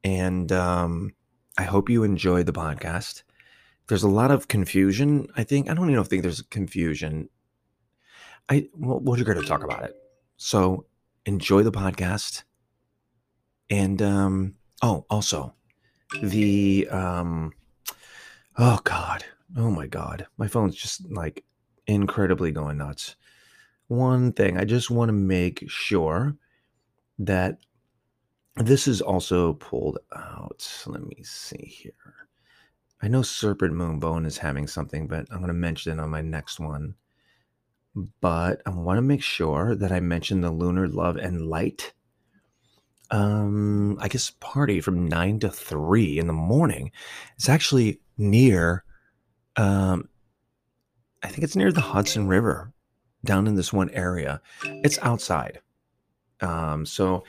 And 0.04 0.52
um, 0.52 1.14
I 1.58 1.64
hope 1.64 1.90
you 1.90 2.04
enjoy 2.04 2.44
the 2.44 2.54
podcast. 2.54 3.24
There's 3.88 4.04
a 4.04 4.10
lot 4.10 4.32
of 4.32 4.48
confusion. 4.48 5.28
I 5.36 5.44
think, 5.44 5.70
I 5.70 5.74
don't 5.74 5.90
even 5.90 6.04
think 6.04 6.24
there's 6.24 6.42
confusion. 6.42 7.30
I, 8.50 8.68
well, 8.76 9.00
we're 9.00 9.24
going 9.24 9.42
to 9.42 9.48
talk 9.48 9.64
about 9.64 9.84
it. 9.84 9.96
So 10.38 10.86
enjoy 11.26 11.64
the 11.64 11.72
podcast. 11.72 12.44
And, 13.70 14.02
um, 14.02 14.56
oh, 14.82 15.06
also 15.10 15.54
the, 16.22 16.88
um, 16.90 17.54
oh 18.58 18.80
God, 18.84 19.26
oh 19.58 19.70
my 19.70 19.88
God, 19.88 20.28
my 20.38 20.48
phone's 20.48 20.76
just 20.76 21.10
like 21.12 21.44
incredibly 21.88 22.52
going 22.52 22.78
nuts. 22.78 23.16
One 23.88 24.34
thing, 24.34 24.58
I 24.58 24.66
just 24.66 24.90
want 24.90 25.10
to 25.10 25.14
make 25.14 25.64
sure 25.68 26.36
that 27.20 27.60
this 28.56 28.88
is 28.88 29.02
also 29.02 29.54
pulled 29.54 30.00
out. 30.16 30.68
Let 30.88 31.06
me 31.06 31.24
see 31.24 31.66
here. 31.66 32.25
I 33.02 33.08
know 33.08 33.22
Serpent 33.22 33.74
Moon 33.74 34.00
Bone 34.00 34.26
is 34.26 34.38
having 34.38 34.68
something, 34.68 35.08
but 35.08 35.28
I'm 35.30 35.38
going 35.38 35.48
to 35.48 35.54
mention 35.54 35.98
it 35.98 36.02
on 36.02 36.10
my 36.10 36.22
next 36.22 36.60
one. 36.60 36.96
But 38.22 38.62
I 38.66 38.72
want 38.72 38.98
to 38.98 39.02
make 39.02 39.24
sure 39.24 39.76
that 39.76 39.92
I 39.92 40.00
mention 40.00 40.42
the 40.42 40.52
Lunar 40.52 40.88
Love 40.88 41.18
and 41.18 41.48
Light. 41.48 41.94
Um, 43.12 43.98
I 44.00 44.08
guess 44.08 44.32
party 44.40 44.82
from 44.82 45.08
nine 45.08 45.40
to 45.40 45.50
three 45.50 46.18
in 46.18 46.28
the 46.28 46.34
morning. 46.34 46.92
It's 47.36 47.50
actually 47.50 48.02
near. 48.18 48.84
Um, 49.56 50.10
I 51.24 51.28
think 51.28 51.44
it's 51.44 51.56
near 51.56 51.72
the 51.72 51.82
Hudson 51.82 52.28
River, 52.28 52.74
down 53.24 53.48
in 53.48 53.56
this 53.56 53.72
one 53.72 53.90
area. 53.92 54.42
It's 54.64 55.00
outside. 55.02 55.62
Um, 56.42 56.86
so 56.86 57.24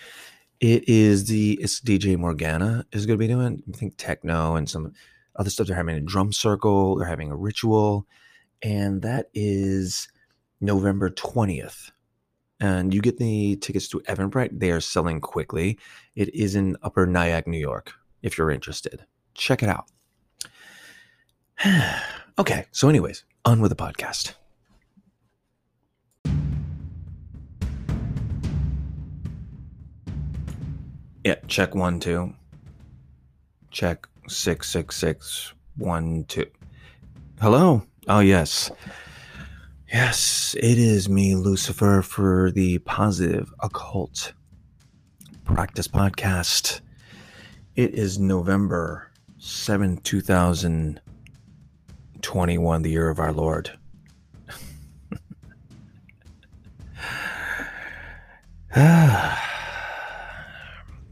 it 0.61 0.89
is 0.89 1.27
the 1.27 1.59
it's 1.61 1.81
DJ 1.81 2.17
Morgana 2.17 2.87
is 2.93 3.07
going 3.07 3.19
to 3.19 3.23
be 3.23 3.29
doing. 3.29 3.63
I 3.69 3.77
think 3.77 3.95
techno 3.97 4.57
and 4.57 4.69
some 4.69 4.95
other 5.37 5.51
stuff. 5.51 5.67
They're 5.67 5.77
having 5.77 5.97
a 5.97 6.01
drum 6.01 6.33
circle. 6.33 6.97
They're 6.97 7.09
having 7.09 7.31
a 7.31 7.37
ritual, 7.37 8.07
and 8.63 9.03
that 9.03 9.31
is 9.35 10.09
November 10.61 11.11
twentieth. 11.11 11.91
And 12.59 12.95
you 12.95 13.03
get 13.03 13.19
the 13.19 13.57
tickets 13.57 13.89
to 13.89 14.01
Eventbrite. 14.01 14.59
They 14.59 14.71
are 14.71 14.81
selling 14.81 15.21
quickly. 15.21 15.79
It 16.15 16.35
is 16.35 16.55
in 16.55 16.77
Upper 16.83 17.07
Nyack, 17.07 17.47
New 17.47 17.59
York. 17.59 17.93
If 18.23 18.39
you're 18.39 18.51
interested, 18.51 19.05
check 19.35 19.63
it 19.63 19.69
out. 19.69 19.87
okay, 22.39 22.67
so 22.73 22.89
anyways, 22.89 23.25
on 23.45 23.61
with 23.61 23.71
the 23.71 23.77
podcast. 23.77 24.35
Yeah, 31.25 31.35
check 31.49 31.75
one, 31.75 31.99
two. 31.99 32.35
Check 33.73 34.07
six, 34.29 34.71
six, 34.71 34.97
six, 34.97 35.53
one, 35.77 36.25
two. 36.25 36.47
Hello. 37.41 37.83
Oh, 38.09 38.21
yes. 38.21 38.71
Yes, 39.93 40.55
it 40.59 40.79
is 40.79 41.09
me, 41.09 41.35
Lucifer, 41.35 42.03
for 42.03 42.51
the 42.51 42.79
Positive 42.79 43.53
Occult 43.61 44.33
Practice 45.45 45.87
Podcast. 45.87 46.81
It 47.77 47.95
is 47.95 48.19
November 48.19 49.13
7, 49.39 49.99
2021, 49.99 52.83
the 52.83 52.91
year 52.91 53.09
of 53.09 53.21
our 53.21 53.33
Lord. 53.33 53.71
I 58.75 59.39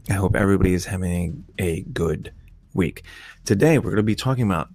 hope 0.09 0.35
everybody 0.35 0.73
is 0.73 0.85
having 0.85 1.45
a 1.57 1.81
good 1.81 2.33
week. 2.75 3.03
Today, 3.45 3.77
we're 3.77 3.91
going 3.91 3.95
to 3.97 4.03
be 4.03 4.15
talking 4.15 4.43
about 4.43 4.69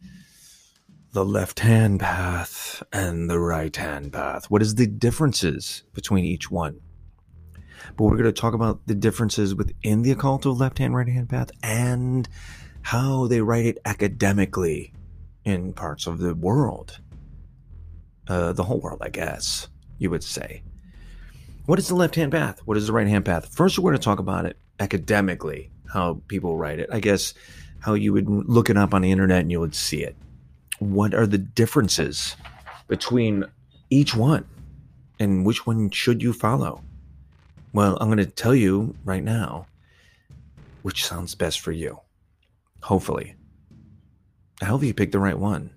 the 1.12 1.24
left 1.24 1.60
hand 1.60 2.00
path 2.00 2.82
and 2.92 3.28
the 3.28 3.38
right 3.38 3.74
hand 3.76 4.12
path. 4.12 4.50
What 4.50 4.62
is 4.62 4.76
the 4.76 4.86
differences 4.86 5.84
between 5.92 6.24
each 6.24 6.50
one? 6.50 6.80
But 7.96 8.04
we're 8.04 8.16
going 8.16 8.24
to 8.24 8.32
talk 8.32 8.54
about 8.54 8.86
the 8.86 8.94
differences 8.94 9.54
within 9.54 10.02
the 10.02 10.12
occult 10.12 10.46
of 10.46 10.58
left 10.58 10.78
hand, 10.78 10.94
right 10.94 11.08
hand 11.08 11.28
path 11.28 11.50
and 11.62 12.28
how 12.82 13.26
they 13.26 13.40
write 13.40 13.66
it 13.66 13.78
academically 13.84 14.92
in 15.44 15.72
parts 15.72 16.06
of 16.06 16.18
the 16.18 16.34
world. 16.34 17.00
Uh, 18.28 18.52
the 18.52 18.62
whole 18.62 18.80
world, 18.80 19.00
I 19.02 19.08
guess, 19.08 19.68
you 19.98 20.08
would 20.10 20.22
say. 20.22 20.62
What 21.66 21.78
is 21.78 21.88
the 21.88 21.94
left 21.94 22.14
hand 22.14 22.32
path? 22.32 22.60
What 22.64 22.76
is 22.76 22.86
the 22.86 22.92
right 22.92 23.06
hand 23.06 23.24
path? 23.24 23.52
First, 23.52 23.78
we're 23.78 23.90
going 23.90 24.00
to 24.00 24.04
talk 24.04 24.20
about 24.20 24.46
it 24.46 24.56
academically 24.78 25.70
how 25.92 26.22
people 26.28 26.56
write 26.56 26.78
it. 26.78 26.88
I 26.92 27.00
guess 27.00 27.34
how 27.80 27.94
you 27.94 28.12
would 28.12 28.28
look 28.28 28.70
it 28.70 28.76
up 28.76 28.94
on 28.94 29.02
the 29.02 29.10
internet 29.10 29.40
and 29.40 29.50
you 29.50 29.60
would 29.60 29.74
see 29.74 30.02
it. 30.02 30.16
What 30.78 31.14
are 31.14 31.26
the 31.26 31.38
differences 31.38 32.36
between 32.88 33.44
each 33.90 34.14
one 34.14 34.46
and 35.18 35.44
which 35.44 35.66
one 35.66 35.90
should 35.90 36.22
you 36.22 36.32
follow? 36.32 36.82
Well, 37.72 37.98
I'm 38.00 38.08
going 38.08 38.18
to 38.18 38.26
tell 38.26 38.54
you 38.54 38.96
right 39.04 39.22
now 39.22 39.66
which 40.82 41.04
sounds 41.04 41.34
best 41.34 41.60
for 41.60 41.72
you. 41.72 42.00
Hopefully. 42.82 43.34
I 44.62 44.66
hope 44.66 44.82
you 44.82 44.94
pick 44.94 45.12
the 45.12 45.18
right 45.18 45.38
one. 45.38 45.70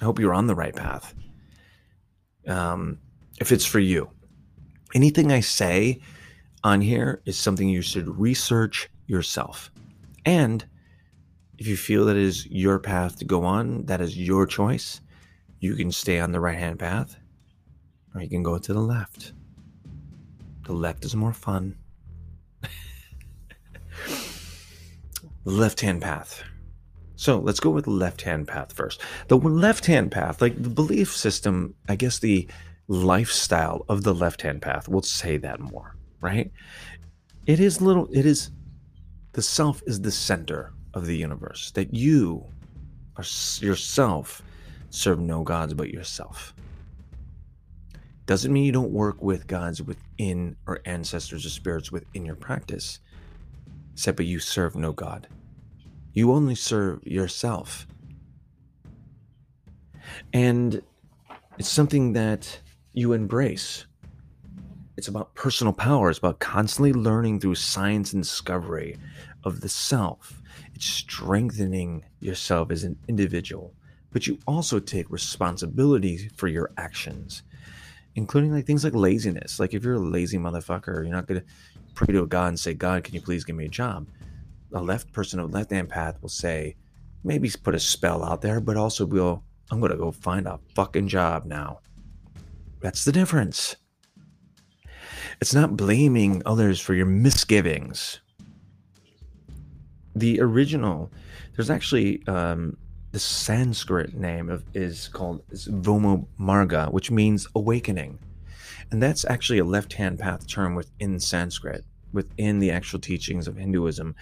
I 0.00 0.04
hope 0.04 0.18
you're 0.18 0.34
on 0.34 0.46
the 0.46 0.54
right 0.54 0.74
path. 0.74 1.14
Um, 2.46 2.98
if 3.40 3.52
it's 3.52 3.64
for 3.64 3.78
you, 3.78 4.10
anything 4.94 5.32
I 5.32 5.40
say 5.40 6.00
on 6.62 6.80
here 6.80 7.22
is 7.24 7.38
something 7.38 7.68
you 7.68 7.82
should 7.82 8.18
research 8.18 8.90
yourself. 9.06 9.70
And 10.24 10.64
if 11.58 11.66
you 11.66 11.76
feel 11.76 12.04
that 12.06 12.16
is 12.16 12.46
your 12.46 12.78
path 12.78 13.18
to 13.18 13.24
go 13.24 13.44
on, 13.44 13.84
that 13.86 14.00
is 14.00 14.16
your 14.16 14.46
choice, 14.46 15.00
you 15.60 15.76
can 15.76 15.92
stay 15.92 16.18
on 16.18 16.32
the 16.32 16.40
right 16.40 16.58
hand 16.58 16.78
path 16.78 17.16
or 18.14 18.20
you 18.20 18.28
can 18.28 18.42
go 18.42 18.58
to 18.58 18.72
the 18.72 18.80
left. 18.80 19.32
The 20.64 20.72
left 20.72 21.04
is 21.04 21.14
more 21.14 21.32
fun. 21.32 21.76
left 25.44 25.80
hand 25.80 26.02
path. 26.02 26.42
So 27.16 27.38
let's 27.38 27.60
go 27.60 27.70
with 27.70 27.84
the 27.84 27.90
left 27.90 28.22
hand 28.22 28.48
path 28.48 28.72
first. 28.72 29.00
The 29.28 29.36
left 29.36 29.86
hand 29.86 30.10
path, 30.10 30.42
like 30.42 30.60
the 30.62 30.68
belief 30.68 31.14
system, 31.14 31.74
I 31.88 31.96
guess 31.96 32.18
the 32.18 32.48
lifestyle 32.88 33.84
of 33.88 34.02
the 34.02 34.14
left 34.14 34.42
hand 34.42 34.62
path, 34.62 34.88
we'll 34.88 35.02
say 35.02 35.36
that 35.38 35.60
more 35.60 35.94
right? 36.24 36.50
It 37.46 37.60
is 37.60 37.80
little, 37.82 38.08
it 38.10 38.24
is, 38.24 38.50
the 39.32 39.42
self 39.42 39.82
is 39.86 40.00
the 40.00 40.10
center 40.10 40.72
of 40.94 41.06
the 41.06 41.16
universe, 41.16 41.70
that 41.72 41.92
you 41.92 42.44
are 43.16 43.24
yourself 43.60 44.42
serve 44.90 45.18
no 45.18 45.42
gods 45.42 45.74
but 45.74 45.90
yourself. 45.90 46.54
Doesn't 48.26 48.52
mean 48.52 48.64
you 48.64 48.72
don't 48.72 48.92
work 48.92 49.22
with 49.22 49.46
gods 49.46 49.82
within 49.82 50.56
or 50.66 50.80
ancestors 50.86 51.44
or 51.44 51.50
spirits 51.50 51.92
within 51.92 52.24
your 52.24 52.36
practice, 52.36 53.00
except 53.92 54.16
but 54.16 54.26
you 54.26 54.38
serve 54.38 54.76
no 54.76 54.92
God. 54.92 55.28
You 56.12 56.32
only 56.32 56.54
serve 56.54 57.06
yourself. 57.06 57.86
And 60.32 60.80
it's 61.58 61.68
something 61.68 62.12
that 62.14 62.60
you 62.92 63.12
embrace 63.12 63.86
it's 64.96 65.08
about 65.08 65.34
personal 65.34 65.72
power. 65.72 66.10
It's 66.10 66.18
about 66.18 66.38
constantly 66.38 66.92
learning 66.92 67.40
through 67.40 67.56
science 67.56 68.12
and 68.12 68.22
discovery 68.22 68.96
of 69.44 69.60
the 69.60 69.68
self. 69.68 70.40
It's 70.74 70.86
strengthening 70.86 72.04
yourself 72.20 72.70
as 72.70 72.84
an 72.84 72.98
individual, 73.08 73.74
but 74.10 74.26
you 74.26 74.38
also 74.46 74.80
take 74.80 75.10
responsibility 75.10 76.28
for 76.36 76.48
your 76.48 76.72
actions, 76.76 77.42
including 78.16 78.52
like 78.52 78.66
things 78.66 78.84
like 78.84 78.94
laziness. 78.94 79.60
Like 79.60 79.74
if 79.74 79.84
you're 79.84 79.94
a 79.94 80.00
lazy 80.00 80.38
motherfucker, 80.38 81.04
you're 81.04 81.14
not 81.14 81.26
gonna 81.26 81.44
pray 81.94 82.12
to 82.12 82.22
a 82.22 82.26
God 82.26 82.48
and 82.48 82.60
say, 82.60 82.74
God, 82.74 83.04
can 83.04 83.14
you 83.14 83.20
please 83.20 83.44
give 83.44 83.56
me 83.56 83.66
a 83.66 83.68
job? 83.68 84.08
A 84.74 84.82
left 84.82 85.12
person, 85.12 85.38
a 85.38 85.46
left 85.46 85.70
hand 85.70 85.88
path 85.88 86.20
will 86.20 86.28
say, 86.28 86.76
maybe 87.22 87.50
put 87.62 87.74
a 87.74 87.80
spell 87.80 88.24
out 88.24 88.42
there, 88.42 88.60
but 88.60 88.76
also 88.76 89.06
will, 89.06 89.44
I'm 89.70 89.80
gonna 89.80 89.96
go 89.96 90.10
find 90.10 90.46
a 90.46 90.58
fucking 90.74 91.08
job 91.08 91.44
now. 91.44 91.80
That's 92.80 93.04
the 93.04 93.12
difference. 93.12 93.76
It's 95.40 95.54
not 95.54 95.76
blaming 95.76 96.42
others 96.44 96.80
for 96.80 96.94
your 96.94 97.06
misgivings. 97.06 98.20
The 100.14 100.40
original, 100.40 101.10
there's 101.56 101.70
actually 101.70 102.26
um, 102.26 102.76
the 103.12 103.18
Sanskrit 103.20 104.14
name 104.14 104.50
of 104.50 104.64
is 104.74 105.08
called 105.08 105.42
is 105.50 105.68
Vama 105.68 106.26
Marga, 106.38 106.90
which 106.90 107.10
means 107.10 107.46
awakening. 107.54 108.18
And 108.90 109.02
that's 109.02 109.24
actually 109.24 109.58
a 109.58 109.64
left 109.64 109.92
hand 109.92 110.18
path 110.18 110.46
term 110.46 110.74
within 110.74 111.20
Sanskrit, 111.20 111.84
within 112.12 112.58
the 112.58 112.70
actual 112.70 112.98
teachings 112.98 113.46
of 113.46 113.56
Hinduism, 113.56 114.14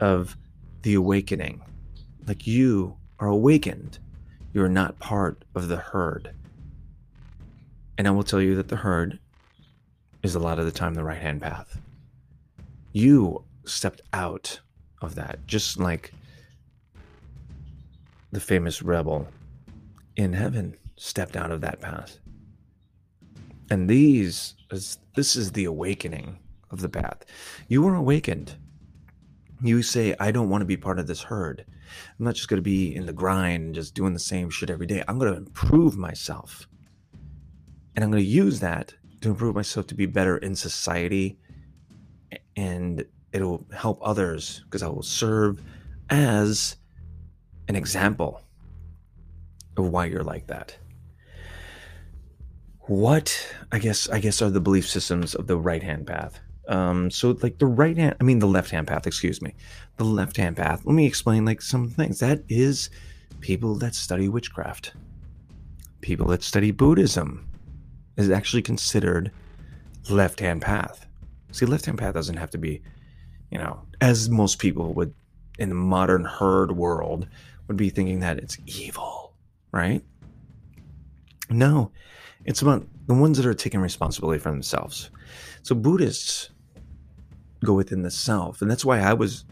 of 0.00 0.36
the 0.82 0.94
awakening. 0.94 1.62
Like 2.26 2.46
you 2.46 2.96
are 3.18 3.28
awakened, 3.28 4.00
you 4.52 4.62
are 4.62 4.68
not 4.68 4.98
part 4.98 5.44
of 5.54 5.68
the 5.68 5.76
herd. 5.76 6.32
And 7.96 8.08
I 8.08 8.10
will 8.10 8.24
tell 8.24 8.40
you 8.40 8.56
that 8.56 8.68
the 8.68 8.76
herd 8.76 9.20
is 10.22 10.34
a 10.34 10.40
lot 10.40 10.58
of 10.58 10.64
the 10.64 10.72
time 10.72 10.94
the 10.94 11.04
right 11.04 11.22
hand 11.22 11.42
path. 11.42 11.80
You 12.92 13.44
stepped 13.64 14.00
out 14.12 14.60
of 15.02 15.14
that, 15.16 15.46
just 15.46 15.78
like 15.78 16.12
the 18.32 18.40
famous 18.40 18.82
rebel 18.82 19.28
in 20.16 20.32
heaven 20.32 20.76
stepped 20.96 21.36
out 21.36 21.50
of 21.50 21.60
that 21.60 21.80
path. 21.80 22.18
And 23.70 23.88
these 23.88 24.54
is 24.70 24.98
this 25.14 25.36
is 25.36 25.52
the 25.52 25.64
awakening 25.64 26.38
of 26.70 26.80
the 26.80 26.88
path. 26.88 27.24
You 27.68 27.86
are 27.88 27.94
awakened. 27.94 28.56
You 29.62 29.82
say, 29.82 30.14
I 30.18 30.30
don't 30.30 30.48
want 30.48 30.62
to 30.62 30.66
be 30.66 30.76
part 30.76 30.98
of 30.98 31.06
this 31.06 31.22
herd. 31.22 31.64
I'm 32.18 32.24
not 32.24 32.34
just 32.34 32.48
going 32.48 32.58
to 32.58 32.62
be 32.62 32.94
in 32.94 33.06
the 33.06 33.12
grind 33.12 33.64
and 33.64 33.74
just 33.74 33.94
doing 33.94 34.14
the 34.14 34.18
same 34.18 34.50
shit 34.50 34.70
every 34.70 34.86
day. 34.86 35.04
I'm 35.06 35.18
going 35.18 35.30
to 35.30 35.38
improve 35.38 35.96
myself. 35.96 36.66
And 37.94 38.04
I'm 38.04 38.10
going 38.10 38.22
to 38.22 38.28
use 38.28 38.60
that 38.60 38.94
to 39.20 39.28
improve 39.30 39.54
myself 39.54 39.86
to 39.88 39.94
be 39.94 40.06
better 40.06 40.38
in 40.38 40.56
society. 40.56 41.38
And 42.56 43.04
it'll 43.32 43.66
help 43.74 43.98
others 44.02 44.62
because 44.64 44.82
I 44.82 44.88
will 44.88 45.02
serve 45.02 45.62
as 46.10 46.76
an 47.68 47.76
example 47.76 48.42
of 49.76 49.88
why 49.88 50.06
you're 50.06 50.24
like 50.24 50.46
that. 50.48 50.76
What 52.86 53.54
I 53.70 53.78
guess 53.78 54.08
I 54.08 54.18
guess 54.18 54.42
are 54.42 54.50
the 54.50 54.60
belief 54.60 54.88
systems 54.88 55.34
of 55.34 55.46
the 55.46 55.56
right 55.56 55.82
hand 55.82 56.06
path. 56.06 56.40
Um, 56.68 57.10
so 57.10 57.36
like 57.42 57.58
the 57.58 57.66
right 57.66 57.96
hand, 57.96 58.16
I 58.20 58.24
mean 58.24 58.38
the 58.38 58.46
left 58.46 58.70
hand 58.70 58.86
path. 58.86 59.06
Excuse 59.06 59.40
me, 59.40 59.54
the 59.96 60.04
left 60.04 60.36
hand 60.36 60.56
path. 60.56 60.84
Let 60.84 60.94
me 60.94 61.06
explain 61.06 61.44
like 61.44 61.62
some 61.62 61.88
things. 61.88 62.18
That 62.20 62.42
is 62.48 62.90
people 63.40 63.76
that 63.76 63.94
study 63.94 64.28
witchcraft, 64.28 64.92
people 66.00 66.26
that 66.28 66.42
study 66.42 66.70
Buddhism, 66.70 67.48
is 68.16 68.30
actually 68.30 68.62
considered 68.62 69.30
left 70.10 70.40
hand 70.40 70.62
path. 70.62 71.06
See, 71.52 71.66
left 71.66 71.86
hand 71.86 71.98
path 71.98 72.14
doesn't 72.14 72.36
have 72.36 72.50
to 72.50 72.58
be, 72.58 72.82
you 73.52 73.58
know, 73.58 73.82
as 74.00 74.30
most 74.30 74.58
people 74.58 74.94
would 74.94 75.12
in 75.58 75.68
the 75.68 75.74
modern 75.74 76.24
herd 76.24 76.72
world 76.72 77.28
would 77.68 77.76
be 77.76 77.90
thinking 77.90 78.20
that 78.20 78.38
it's 78.38 78.56
evil, 78.66 79.34
right? 79.70 80.02
No, 81.50 81.92
it's 82.46 82.62
about 82.62 82.86
the 83.06 83.14
ones 83.14 83.36
that 83.36 83.46
are 83.46 83.52
taking 83.52 83.80
responsibility 83.80 84.40
for 84.40 84.50
themselves. 84.50 85.10
So 85.62 85.74
Buddhists 85.74 86.48
go 87.62 87.74
within 87.74 88.02
the 88.02 88.10
self, 88.10 88.62
and 88.62 88.70
that's 88.70 88.86
why 88.86 89.00
I 89.00 89.12
was 89.12 89.44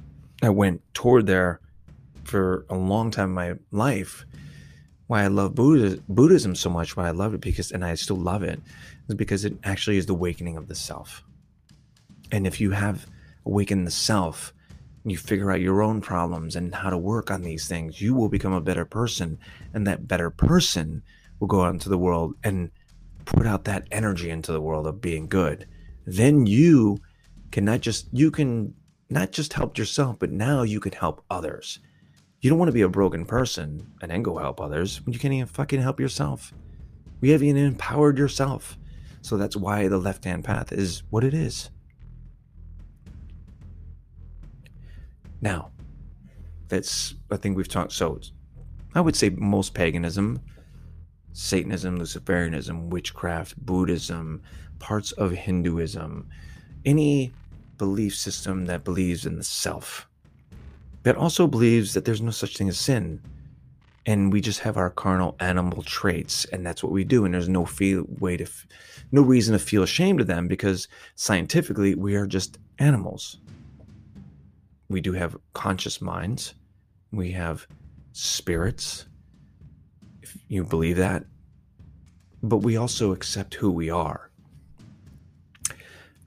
I 0.43 0.49
went 0.49 0.83
toward 0.95 1.27
there 1.27 1.61
for 2.25 2.65
a 2.71 2.77
long 2.77 3.11
time 3.11 3.29
in 3.29 3.35
my 3.35 3.55
life. 3.71 4.25
Why 5.09 5.25
I 5.25 5.27
love 5.27 5.55
Buddha, 5.55 6.01
Buddhism 6.09 6.55
so 6.55 6.71
much, 6.71 6.97
why 6.97 7.09
I 7.09 7.11
love 7.11 7.35
it 7.35 7.41
because, 7.41 7.71
and 7.73 7.85
I 7.85 7.95
still 7.97 8.17
love 8.17 8.43
it, 8.45 8.61
is 9.09 9.15
because 9.15 9.45
it 9.45 9.59
actually 9.65 9.99
is 9.99 10.07
the 10.07 10.15
awakening 10.15 10.57
of 10.57 10.69
the 10.69 10.75
self. 10.75 11.25
And 12.33 12.47
if 12.47 12.61
you 12.61 12.71
have 12.71 13.07
awakened 13.45 13.87
the 13.87 13.91
self, 13.91 14.53
you 15.05 15.17
figure 15.17 15.51
out 15.51 15.61
your 15.61 15.83
own 15.83 16.01
problems 16.01 16.57
and 16.57 16.75
how 16.75 16.91
to 16.91 16.99
work 16.99 17.31
on 17.31 17.43
these 17.43 17.67
things, 17.67 18.01
you 18.01 18.15
will 18.15 18.29
become 18.29 18.53
a 18.53 18.61
better 18.61 18.85
person. 18.85 19.39
And 19.73 19.87
that 19.87 20.07
better 20.07 20.31
person 20.31 21.03
will 21.39 21.49
go 21.49 21.63
out 21.63 21.73
into 21.73 21.89
the 21.89 21.99
world 21.99 22.35
and 22.45 22.71
put 23.25 23.47
out 23.47 23.65
that 23.65 23.87
energy 23.91 24.31
into 24.31 24.53
the 24.53 24.61
world 24.61 24.87
of 24.87 25.01
being 25.01 25.27
good. 25.27 25.67
Then 26.07 26.47
you 26.47 26.99
can 27.51 27.65
not 27.65 27.81
just, 27.81 28.09
you 28.13 28.31
can 28.31 28.75
not 29.09 29.33
just 29.33 29.55
help 29.55 29.79
yourself, 29.79 30.19
but 30.19 30.31
now 30.31 30.63
you 30.63 30.81
can 30.81 30.93
help 30.93 31.25
others. 31.31 31.79
You 32.41 32.51
don't 32.51 32.59
want 32.59 32.69
to 32.69 32.75
be 32.75 32.83
a 32.83 32.89
broken 32.89 33.25
person 33.25 33.93
and 34.01 34.11
then 34.11 34.23
go 34.23 34.39
help 34.39 34.61
others 34.61 35.05
when 35.05 35.13
you 35.13 35.19
can't 35.19 35.35
even 35.35 35.47
fucking 35.47 35.83
help 35.83 36.01
yourself. 36.01 36.53
We 37.21 37.31
haven't 37.31 37.49
even 37.49 37.65
empowered 37.65 38.19
yourself. 38.19 38.79
So 39.23 39.37
that's 39.37 39.57
why 39.57 39.89
the 39.89 39.99
left 39.99 40.25
hand 40.25 40.45
path 40.45 40.73
is 40.73 41.03
what 41.11 41.25
it 41.25 41.35
is. 41.35 41.71
Now, 45.41 45.71
that's 46.69 47.15
I 47.31 47.37
think 47.37 47.57
we've 47.57 47.69
talked. 47.69 47.93
So, 47.93 48.21
I 48.95 49.01
would 49.01 49.17
say 49.17 49.31
most 49.31 49.75
paganism, 49.75 50.41
Satanism, 51.33 51.99
Luciferianism, 51.99 52.89
witchcraft, 52.89 53.57
Buddhism, 53.65 54.43
parts 54.79 55.13
of 55.13 55.33
Hinduism, 55.33 56.29
any 56.85 57.33
belief 57.79 58.15
system 58.15 58.67
that 58.67 58.85
believes 58.85 59.27
in 59.27 59.37
the 59.37 59.45
self, 59.45 60.09
that 61.03 61.17
also 61.17 61.47
believes 61.47 61.95
that 61.95 62.05
there's 62.05 62.21
no 62.21 62.31
such 62.31 62.57
thing 62.57 62.69
as 62.69 62.79
sin, 62.79 63.23
and 64.07 64.33
we 64.33 64.41
just 64.41 64.61
have 64.61 64.77
our 64.77 64.91
carnal 64.91 65.37
animal 65.41 65.83
traits, 65.83 66.45
and 66.47 66.67
that's 66.67 66.83
what 66.83 66.93
we 66.93 67.05
do, 67.05 67.25
and 67.25 67.33
there's 67.33 67.49
no 67.49 67.65
feel 67.65 68.05
way 68.19 68.37
to, 68.37 68.47
no 69.13 69.23
reason 69.23 69.53
to 69.53 69.59
feel 69.59 69.83
ashamed 69.83 70.21
of 70.21 70.27
them 70.27 70.49
because 70.49 70.89
scientifically 71.15 71.95
we 71.95 72.17
are 72.17 72.27
just 72.27 72.59
animals 72.79 73.39
we 74.91 75.01
do 75.01 75.13
have 75.13 75.37
conscious 75.55 76.03
minds, 76.03 76.55
we 77.13 77.31
have 77.31 77.67
spirits, 78.13 79.07
if 80.21 80.37
you 80.49 80.65
believe 80.65 80.97
that, 80.97 81.25
but 82.43 82.59
we 82.59 82.77
also 82.77 83.13
accept 83.13 83.55
who 83.55 83.71
we 83.71 83.89
are. 83.89 84.31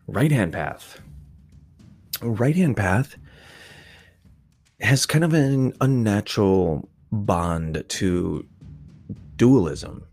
Right 0.08 0.32
hand 0.32 0.54
path. 0.54 1.02
Right 2.22 2.56
hand 2.56 2.78
path 2.78 3.18
has 4.80 5.06
kind 5.06 5.26
of 5.26 5.34
an 5.34 5.74
unnatural 5.82 6.90
bond 7.12 7.84
to 7.88 8.48
dualism, 9.36 10.06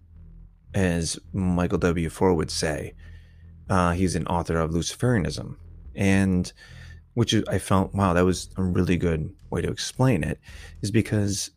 as 0.75 1.21
Michael 1.33 1.79
W. 1.79 2.11
Ford 2.11 2.37
would 2.37 2.51
say. 2.51 2.95
Uh, 3.69 3.93
he's 3.93 4.17
an 4.17 4.27
author 4.27 4.59
of 4.59 4.73
Luciferianism. 4.73 5.55
And 5.95 6.53
which 7.21 7.35
I 7.49 7.59
felt, 7.59 7.95
wow, 7.95 8.15
that 8.15 8.25
was 8.25 8.49
a 8.57 8.63
really 8.63 8.97
good 8.97 9.31
way 9.51 9.61
to 9.61 9.71
explain 9.71 10.25
it, 10.25 10.41
is 10.81 10.91
because 10.91 11.51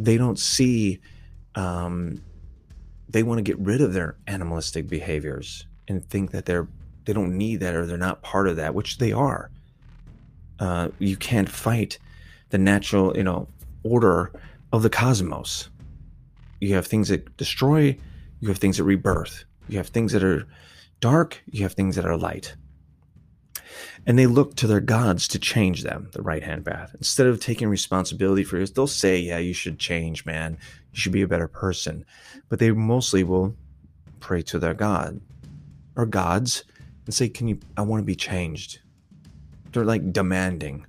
they 0.00 0.16
don't 0.16 0.36
see, 0.36 0.98
um, 1.54 2.20
they 3.08 3.22
want 3.22 3.38
to 3.38 3.42
get 3.44 3.56
rid 3.60 3.80
of 3.80 3.92
their 3.92 4.16
animalistic 4.26 4.88
behaviors 4.88 5.64
and 5.86 6.04
think 6.10 6.32
that 6.32 6.44
they're, 6.44 6.66
they 7.04 7.12
don't 7.12 7.38
need 7.38 7.60
that 7.60 7.76
or 7.76 7.86
they're 7.86 7.96
not 7.96 8.20
part 8.22 8.48
of 8.48 8.56
that, 8.56 8.74
which 8.74 8.98
they 8.98 9.12
are. 9.12 9.48
Uh, 10.58 10.88
you 10.98 11.16
can't 11.16 11.48
fight 11.48 12.00
the 12.50 12.58
natural, 12.58 13.16
you 13.16 13.22
know, 13.22 13.46
order 13.84 14.32
of 14.72 14.82
the 14.82 14.90
cosmos. 14.90 15.70
You 16.60 16.74
have 16.74 16.88
things 16.88 17.10
that 17.10 17.36
destroy, 17.36 17.96
you 18.40 18.48
have 18.48 18.58
things 18.58 18.78
that 18.78 18.82
rebirth, 18.82 19.44
you 19.68 19.76
have 19.76 19.86
things 19.86 20.10
that 20.10 20.24
are 20.24 20.48
dark, 20.98 21.40
you 21.52 21.62
have 21.62 21.74
things 21.74 21.94
that 21.94 22.04
are 22.04 22.16
light 22.16 22.56
and 24.06 24.18
they 24.18 24.26
look 24.26 24.54
to 24.56 24.66
their 24.66 24.80
gods 24.80 25.28
to 25.28 25.38
change 25.38 25.82
them, 25.82 26.08
the 26.12 26.22
right 26.22 26.42
hand 26.42 26.64
path. 26.64 26.94
Instead 26.94 27.26
of 27.26 27.40
taking 27.40 27.68
responsibility 27.68 28.44
for 28.44 28.58
it, 28.58 28.74
they'll 28.74 28.86
say, 28.86 29.18
Yeah, 29.18 29.38
you 29.38 29.52
should 29.52 29.78
change, 29.78 30.24
man. 30.24 30.58
You 30.92 31.00
should 31.00 31.12
be 31.12 31.22
a 31.22 31.28
better 31.28 31.48
person. 31.48 32.04
But 32.48 32.58
they 32.58 32.70
mostly 32.70 33.24
will 33.24 33.56
pray 34.20 34.42
to 34.42 34.58
their 34.58 34.74
God 34.74 35.20
or 35.96 36.06
gods 36.06 36.64
and 37.04 37.14
say, 37.14 37.28
Can 37.28 37.48
you, 37.48 37.58
I 37.76 37.82
want 37.82 38.02
to 38.02 38.06
be 38.06 38.16
changed. 38.16 38.80
They're 39.72 39.84
like 39.84 40.12
demanding. 40.12 40.86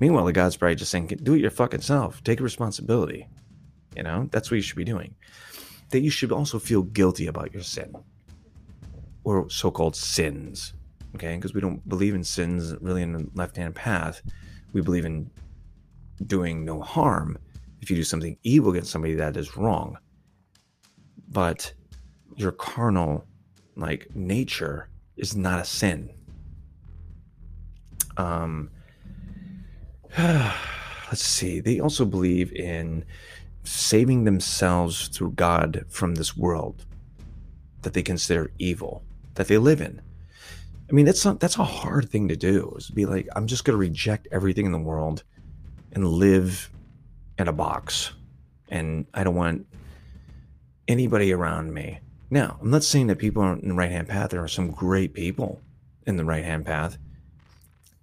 Meanwhile, 0.00 0.26
the 0.26 0.32
God's 0.32 0.56
probably 0.56 0.76
just 0.76 0.90
saying, 0.90 1.06
Do 1.06 1.34
it 1.34 1.40
your 1.40 1.50
fucking 1.50 1.80
self. 1.80 2.22
Take 2.24 2.40
responsibility. 2.40 3.28
You 3.96 4.02
know, 4.02 4.28
that's 4.30 4.50
what 4.50 4.56
you 4.56 4.62
should 4.62 4.76
be 4.76 4.84
doing. 4.84 5.14
That 5.90 6.00
you 6.00 6.10
should 6.10 6.32
also 6.32 6.58
feel 6.58 6.82
guilty 6.82 7.26
about 7.26 7.52
your 7.52 7.62
sin 7.62 7.94
or 9.24 9.48
so 9.50 9.70
called 9.70 9.96
sins 9.96 10.72
okay? 11.14 11.36
Because 11.36 11.54
we 11.54 11.60
don't 11.60 11.86
believe 11.88 12.14
in 12.14 12.24
sins 12.24 12.74
really 12.80 13.02
in 13.02 13.12
the 13.12 13.28
left 13.34 13.56
hand 13.56 13.74
path. 13.74 14.22
We 14.72 14.80
believe 14.80 15.04
in 15.04 15.30
doing 16.26 16.64
no 16.64 16.80
harm. 16.80 17.38
If 17.80 17.90
you 17.90 17.96
do 17.96 18.04
something 18.04 18.36
evil 18.42 18.70
against 18.70 18.90
somebody, 18.90 19.14
that 19.14 19.36
is 19.36 19.56
wrong. 19.56 19.98
But 21.28 21.72
your 22.36 22.52
carnal, 22.52 23.24
like 23.76 24.08
nature, 24.14 24.88
is 25.16 25.36
not 25.36 25.60
a 25.60 25.64
sin. 25.64 26.10
Um, 28.16 28.70
let's 30.18 31.22
see. 31.22 31.60
They 31.60 31.80
also 31.80 32.04
believe 32.04 32.52
in 32.52 33.04
saving 33.64 34.24
themselves 34.24 35.08
through 35.08 35.32
God 35.32 35.84
from 35.88 36.14
this 36.14 36.36
world 36.36 36.84
that 37.82 37.92
they 37.92 38.02
consider 38.02 38.50
evil, 38.58 39.04
that 39.34 39.48
they 39.48 39.58
live 39.58 39.80
in. 39.80 40.00
I 40.90 40.92
mean, 40.94 41.04
that's 41.06 41.24
not 41.24 41.40
that's 41.40 41.58
a 41.58 41.64
hard 41.64 42.10
thing 42.10 42.28
to 42.28 42.36
do. 42.36 42.74
Is 42.78 42.86
to 42.86 42.92
be 42.92 43.06
like, 43.06 43.28
I'm 43.36 43.46
just 43.46 43.64
gonna 43.64 43.78
reject 43.78 44.28
everything 44.32 44.66
in 44.66 44.72
the 44.72 44.78
world 44.78 45.24
and 45.92 46.06
live 46.06 46.70
in 47.38 47.48
a 47.48 47.52
box. 47.52 48.12
And 48.68 49.06
I 49.14 49.24
don't 49.24 49.34
want 49.34 49.66
anybody 50.88 51.32
around 51.32 51.72
me 51.74 52.00
Now, 52.30 52.58
I'm 52.60 52.70
not 52.70 52.84
saying 52.84 53.06
that 53.08 53.18
people 53.18 53.42
aren't 53.42 53.62
in 53.62 53.70
the 53.70 53.74
right 53.74 53.90
hand 53.90 54.08
path. 54.08 54.30
There 54.30 54.42
are 54.42 54.48
some 54.48 54.70
great 54.70 55.14
people 55.14 55.60
in 56.06 56.16
the 56.16 56.24
right 56.24 56.44
hand 56.44 56.66
path. 56.66 56.98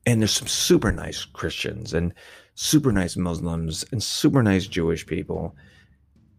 And 0.06 0.22
there's 0.22 0.32
some 0.32 0.48
super 0.48 0.92
nice 0.92 1.26
Christians 1.26 1.94
and 1.94 2.14
super 2.56 2.92
nice 2.92 3.16
Muslims 3.18 3.86
and 3.92 4.02
super 4.02 4.42
nice 4.44 4.68
Jewish 4.68 5.06
people. 5.06 5.56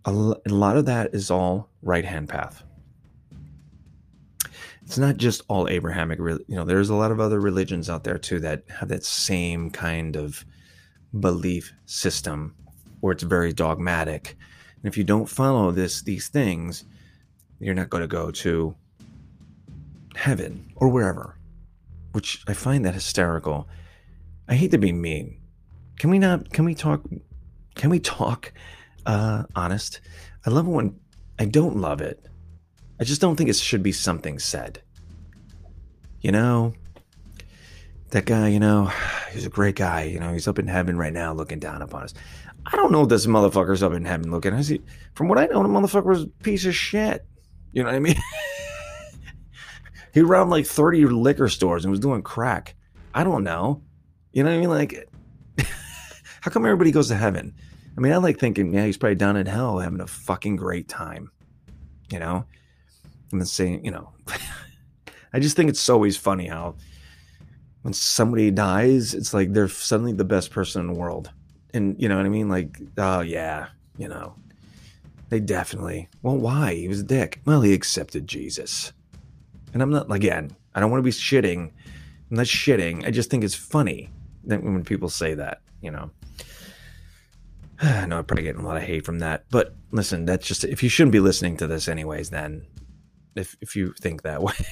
A 0.05 0.13
lot 0.13 0.77
of 0.77 0.87
that 0.87 1.15
is 1.15 1.31
all 1.31 1.69
right 1.83 2.05
hand 2.05 2.29
path. 2.29 2.63
It's 4.87 4.99
not 4.99 5.19
just 5.19 5.43
all 5.49 5.69
Abrahamic, 5.69 6.19
you 6.19 6.45
know, 6.49 6.65
there's 6.65 6.89
a 6.89 6.95
lot 6.95 7.11
of 7.11 7.21
other 7.21 7.41
religions 7.41 7.91
out 7.91 8.05
there 8.05 8.19
too 8.19 8.41
that 8.41 8.63
have 8.71 8.89
that 8.89 9.05
same 9.05 9.69
kind 9.71 10.17
of 10.17 10.45
belief 11.21 11.73
system 11.85 12.55
where 13.01 13.13
it's 13.13 13.25
very 13.25 13.53
dogmatic. 13.53 14.37
And 14.77 14.87
if 14.87 14.97
you 14.97 15.05
don't 15.05 15.27
follow 15.27 15.71
this 15.73 16.03
these 16.03 16.29
things, 16.29 16.85
you're 17.59 17.75
not 17.75 17.91
going 17.91 18.03
to 18.03 18.09
go 18.09 18.31
to 18.31 18.75
heaven 20.15 20.73
or 20.77 20.89
wherever 20.89 21.37
which 22.17 22.43
I 22.49 22.55
find 22.55 22.83
that 22.87 22.95
hysterical. 22.95 23.69
I 24.49 24.55
hate 24.55 24.71
to 24.71 24.79
be 24.79 24.91
mean. 24.91 25.39
Can 25.99 26.09
we 26.09 26.19
not? 26.19 26.51
Can 26.51 26.65
we 26.65 26.75
talk? 26.75 27.03
Can 27.75 27.91
we 27.91 28.01
talk? 28.01 28.55
Uh, 29.05 29.43
honest. 29.55 30.01
I 30.47 30.49
love 30.49 30.67
when 30.67 30.99
I 31.39 31.45
don't 31.45 31.77
love 31.77 32.01
it. 32.01 32.25
I 32.99 33.05
just 33.05 33.21
don't 33.21 33.37
think 33.37 33.51
it 33.51 33.57
should 33.57 33.83
be 33.83 33.93
something 33.93 34.39
said. 34.39 34.83
You 36.21 36.33
know, 36.33 36.75
that 38.11 38.25
guy. 38.25 38.49
You 38.49 38.61
know, 38.61 38.91
he's 39.33 39.47
a 39.47 39.51
great 39.51 39.77
guy. 39.77 40.05
You 40.05 40.21
know, 40.21 40.33
he's 40.33 40.49
up 40.49 40.59
in 40.59 40.67
heaven 40.67 40.97
right 40.97 41.13
now, 41.13 41.33
looking 41.33 41.59
down 41.59 41.83
upon 41.83 42.05
us. 42.05 42.15
I 42.65 42.75
don't 42.77 42.91
know 42.91 43.07
this 43.07 43.27
motherfucker's 43.27 43.83
up 43.83 43.93
in 43.93 44.05
heaven 44.05 44.31
looking. 44.31 44.53
I 44.53 44.63
see. 44.63 44.81
From 45.15 45.29
what 45.29 45.39
I 45.39 45.47
know, 45.47 45.63
the 45.63 45.69
motherfucker's 45.69 46.25
a 46.25 46.29
piece 46.43 46.65
of 46.65 46.75
shit. 46.75 47.25
You 47.73 47.83
know 47.83 47.91
what 47.91 47.97
I 47.97 48.01
mean? 48.01 48.17
He 50.17 50.23
robbed 50.23 50.51
like 50.51 50.65
30 50.65 51.05
liquor 51.09 51.47
stores 51.47 51.85
and 51.85 51.91
was 51.91 52.01
doing 52.01 52.23
crack. 52.23 52.75
I 53.13 53.23
don't 53.23 53.45
know. 53.45 53.83
You 54.33 54.45
know 54.45 54.49
what 54.49 54.57
I 54.57 54.61
mean? 54.61 54.71
Like, 54.71 55.11
how 56.41 56.51
come 56.51 56.65
everybody 56.65 56.91
goes 56.91 57.09
to 57.09 57.17
heaven? 57.17 57.55
I 57.99 58.01
mean, 58.01 58.15
I 58.15 58.17
like 58.17 58.39
thinking, 58.39 58.73
yeah, 58.73 58.87
he's 58.87 58.97
probably 58.97 59.17
down 59.17 59.37
in 59.37 59.45
hell 59.45 59.79
having 59.79 60.01
a 60.01 60.07
fucking 60.07 60.57
great 60.57 60.89
time. 60.89 61.31
You 62.11 62.19
know? 62.19 62.47
I'm 63.33 63.39
not 63.39 63.49
saying, 63.49 63.85
you 63.85 63.91
know, 63.91 64.13
I 65.33 65.41
just 65.41 65.57
think 65.57 65.69
it's 65.69 65.89
always 65.89 66.17
funny 66.17 66.47
how 66.47 66.77
when 67.83 67.93
somebody 67.93 68.51
dies, 68.51 69.15
it's 69.15 69.33
like 69.33 69.53
they're 69.53 69.69
suddenly 69.69 70.13
the 70.13 70.25
best 70.25 70.51
person 70.51 70.81
in 70.81 70.93
the 70.93 70.99
world. 70.99 71.31
And 71.73 72.01
you 72.01 72.09
know 72.09 72.17
what 72.17 72.27
I 72.27 72.31
mean? 72.31 72.49
Like, 72.49 72.81
oh 72.99 73.21
yeah, 73.21 73.69
you 73.99 74.09
know, 74.09 74.35
they 75.29 75.41
definitely. 75.41 76.09
Well, 76.23 76.37
why? 76.37 76.75
He 76.75 76.89
was 76.89 77.01
a 77.01 77.05
dick. 77.05 77.41
Well, 77.45 77.63
he 77.63 77.75
accepted 77.75 78.27
Jesus. 78.27 78.93
And 79.73 79.83
I'm 79.83 79.91
not, 79.91 80.11
again, 80.11 80.57
I 80.75 80.81
don't 80.81 80.91
want 80.91 81.01
to 81.01 81.05
be 81.05 81.11
shitting. 81.11 81.71
I'm 82.31 82.37
not 82.37 82.47
shitting. 82.47 83.07
I 83.07 83.11
just 83.11 83.31
think 83.31 83.45
it's 83.45 83.55
funny 83.55 84.11
that 84.45 84.63
when 84.63 84.85
people 84.85 85.09
say 85.09 85.35
that, 85.35 85.61
you 85.81 85.91
know. 85.91 86.11
I 87.81 88.07
know 88.07 88.19
I'm 88.19 88.25
probably 88.25 88.45
getting 88.45 88.63
a 88.63 88.67
lot 88.67 88.79
of 88.79 88.83
hate 88.83 89.05
from 89.05 89.19
that. 89.19 89.45
But 89.51 89.75
listen, 89.91 90.25
that's 90.25 90.47
just, 90.47 90.65
if 90.65 90.83
you 90.83 90.89
shouldn't 90.89 91.13
be 91.13 91.21
listening 91.21 91.57
to 91.59 91.67
this 91.67 91.89
anyways, 91.89 92.31
then 92.31 92.65
if, 93.37 93.57
if 93.61 93.77
you 93.77 93.93
think 93.93 94.23
that 94.23 94.43
way. 94.43 94.55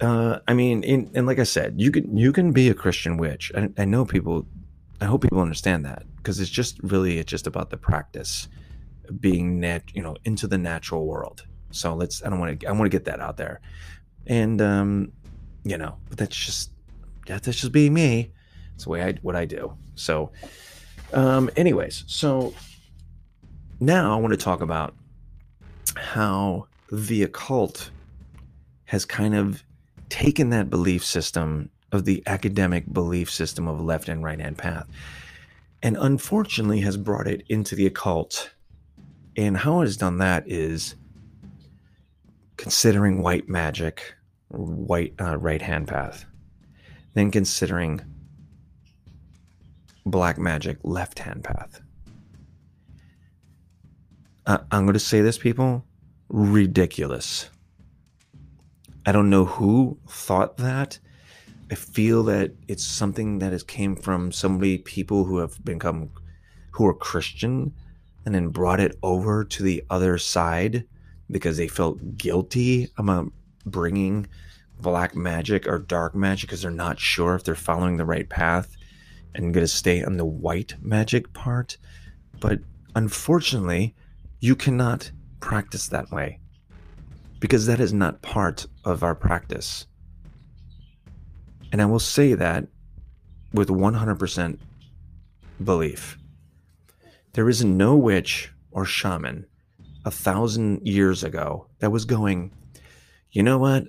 uh, 0.00 0.38
I 0.46 0.54
mean, 0.54 0.82
in, 0.82 1.10
and 1.14 1.26
like 1.26 1.38
I 1.38 1.44
said, 1.44 1.80
you 1.80 1.90
can 1.90 2.16
you 2.16 2.32
can 2.32 2.52
be 2.52 2.68
a 2.68 2.74
Christian 2.74 3.16
witch. 3.16 3.52
I, 3.56 3.70
I 3.78 3.84
know 3.84 4.04
people. 4.04 4.46
I 5.00 5.06
hope 5.06 5.22
people 5.22 5.40
understand 5.40 5.84
that 5.86 6.02
because 6.16 6.40
it's 6.40 6.50
just 6.50 6.78
really 6.82 7.18
it's 7.18 7.30
just 7.30 7.46
about 7.46 7.70
the 7.70 7.78
practice, 7.78 8.48
being 9.18 9.60
net 9.60 9.84
you 9.94 10.02
know 10.02 10.16
into 10.24 10.46
the 10.46 10.58
natural 10.58 11.06
world. 11.06 11.46
So 11.70 11.94
let's. 11.94 12.22
I 12.24 12.30
don't 12.30 12.38
want 12.38 12.60
to. 12.60 12.66
I 12.66 12.72
want 12.72 12.84
to 12.84 12.90
get 12.90 13.04
that 13.06 13.20
out 13.20 13.36
there, 13.36 13.60
and 14.26 14.60
um, 14.60 15.12
you 15.64 15.78
know, 15.78 15.96
but 16.08 16.18
that's 16.18 16.36
just 16.36 16.70
that's 17.26 17.46
just 17.46 17.72
being 17.72 17.94
me. 17.94 18.32
It's 18.74 18.84
the 18.84 18.90
way 18.90 19.02
I 19.02 19.12
what 19.22 19.36
I 19.36 19.44
do. 19.44 19.74
So, 19.94 20.32
um, 21.12 21.50
anyways, 21.56 22.04
so 22.06 22.54
now 23.78 24.14
I 24.14 24.20
want 24.20 24.32
to 24.32 24.38
talk 24.38 24.60
about 24.60 24.94
how 26.00 26.66
the 26.90 27.22
occult 27.22 27.90
has 28.86 29.04
kind 29.04 29.34
of 29.34 29.62
taken 30.08 30.50
that 30.50 30.68
belief 30.70 31.04
system 31.04 31.70
of 31.92 32.04
the 32.04 32.22
academic 32.26 32.92
belief 32.92 33.30
system 33.30 33.68
of 33.68 33.80
left 33.80 34.08
and 34.08 34.24
right 34.24 34.40
hand 34.40 34.58
path 34.58 34.86
and 35.82 35.96
unfortunately 36.00 36.80
has 36.80 36.96
brought 36.96 37.26
it 37.26 37.42
into 37.48 37.74
the 37.74 37.86
occult 37.86 38.50
and 39.36 39.56
how 39.56 39.80
it 39.80 39.84
has 39.84 39.96
done 39.96 40.18
that 40.18 40.44
is 40.46 40.94
considering 42.56 43.22
white 43.22 43.48
magic, 43.48 44.14
white 44.48 45.14
uh, 45.20 45.38
right 45.38 45.62
hand 45.62 45.88
path, 45.88 46.26
then 47.14 47.30
considering 47.30 48.00
black 50.04 50.38
magic 50.38 50.76
left 50.82 51.20
hand 51.20 51.42
path. 51.42 51.80
Uh, 54.46 54.58
I'm 54.70 54.84
going 54.84 54.94
to 54.94 54.98
say 55.00 55.20
this, 55.20 55.38
people 55.38 55.84
ridiculous. 56.30 57.50
I 59.04 59.12
don't 59.12 59.30
know 59.30 59.44
who 59.44 59.98
thought 60.08 60.56
that. 60.58 60.98
I 61.70 61.74
feel 61.74 62.22
that 62.24 62.52
it's 62.68 62.84
something 62.84 63.38
that 63.40 63.52
has 63.52 63.62
came 63.62 63.96
from 63.96 64.32
somebody, 64.32 64.78
people 64.78 65.24
who 65.24 65.38
have 65.38 65.62
become, 65.64 66.10
who 66.72 66.86
are 66.86 66.94
Christian, 66.94 67.74
and 68.24 68.34
then 68.34 68.48
brought 68.48 68.80
it 68.80 68.96
over 69.02 69.44
to 69.44 69.62
the 69.62 69.84
other 69.90 70.18
side 70.18 70.84
because 71.30 71.56
they 71.56 71.68
felt 71.68 72.16
guilty 72.16 72.88
about 72.96 73.32
bringing 73.64 74.26
black 74.80 75.14
magic 75.14 75.66
or 75.66 75.78
dark 75.78 76.14
magic 76.14 76.48
because 76.48 76.62
they're 76.62 76.70
not 76.70 76.98
sure 76.98 77.34
if 77.34 77.44
they're 77.44 77.54
following 77.54 77.96
the 77.96 78.04
right 78.04 78.28
path 78.28 78.76
and 79.34 79.54
going 79.54 79.64
to 79.64 79.68
stay 79.68 80.02
on 80.02 80.16
the 80.16 80.24
white 80.24 80.74
magic 80.80 81.32
part. 81.32 81.76
But 82.40 82.60
unfortunately, 82.94 83.94
you 84.40 84.56
cannot 84.56 85.10
practice 85.40 85.88
that 85.88 86.10
way 86.10 86.38
because 87.40 87.66
that 87.66 87.80
is 87.80 87.92
not 87.92 88.22
part 88.22 88.66
of 88.84 89.02
our 89.02 89.14
practice. 89.14 89.86
And 91.72 91.80
I 91.80 91.86
will 91.86 91.98
say 91.98 92.34
that 92.34 92.66
with 93.52 93.68
100% 93.68 94.58
belief. 95.64 96.18
There 97.32 97.48
is 97.48 97.64
no 97.64 97.96
witch 97.96 98.52
or 98.70 98.84
shaman 98.84 99.46
a 100.04 100.10
thousand 100.10 100.86
years 100.86 101.22
ago 101.24 101.66
that 101.78 101.92
was 101.92 102.04
going, 102.04 102.52
you 103.30 103.42
know 103.42 103.58
what? 103.58 103.84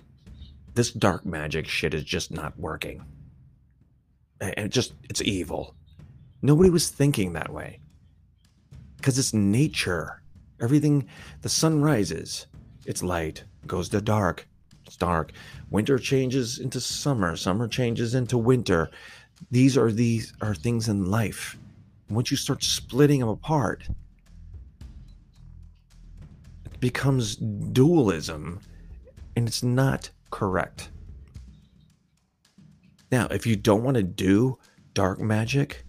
This 0.74 0.92
dark 0.92 1.26
magic 1.26 1.68
shit 1.68 1.94
is 1.94 2.04
just 2.04 2.32
not 2.32 2.58
working. 2.58 3.04
And 4.40 4.54
it 4.58 4.70
just, 4.70 4.94
it's 5.10 5.22
evil. 5.22 5.76
Nobody 6.42 6.70
was 6.70 6.90
thinking 6.90 7.34
that 7.34 7.52
way. 7.52 7.80
Because 8.98 9.18
it's 9.20 9.34
nature. 9.34 10.21
Everything, 10.62 11.08
the 11.42 11.50
sun 11.50 11.82
rises, 11.82 12.48
it's 12.86 13.02
light, 13.02 13.44
goes 13.66 13.90
to 13.90 14.02
dark, 14.02 14.48
it's 14.86 14.96
dark. 14.96 15.32
Winter 15.70 15.98
changes 15.98 16.60
into 16.60 16.80
summer, 16.80 17.36
summer 17.36 17.68
changes 17.68 18.14
into 18.14 18.38
winter. 18.38 18.90
These 19.50 19.78
are 19.78 19.92
these 19.92 20.34
are 20.42 20.54
things 20.54 20.88
in 20.88 21.10
life. 21.10 21.58
Once 22.10 22.30
you 22.30 22.38
start 22.38 22.64
splitting 22.64 23.22
them 23.22 23.30
apart, 23.30 23.88
it 26.66 26.80
becomes 26.80 27.38
dualism 27.38 28.60
and 29.36 29.48
it's 29.48 29.64
not 29.64 30.10
correct. 30.30 30.90
Now, 33.12 33.28
if 33.28 33.46
you 33.46 33.56
don't 33.56 33.84
want 33.84 33.98
to 33.98 34.04
do 34.04 34.58
dark 34.94 35.20
magic 35.20 35.86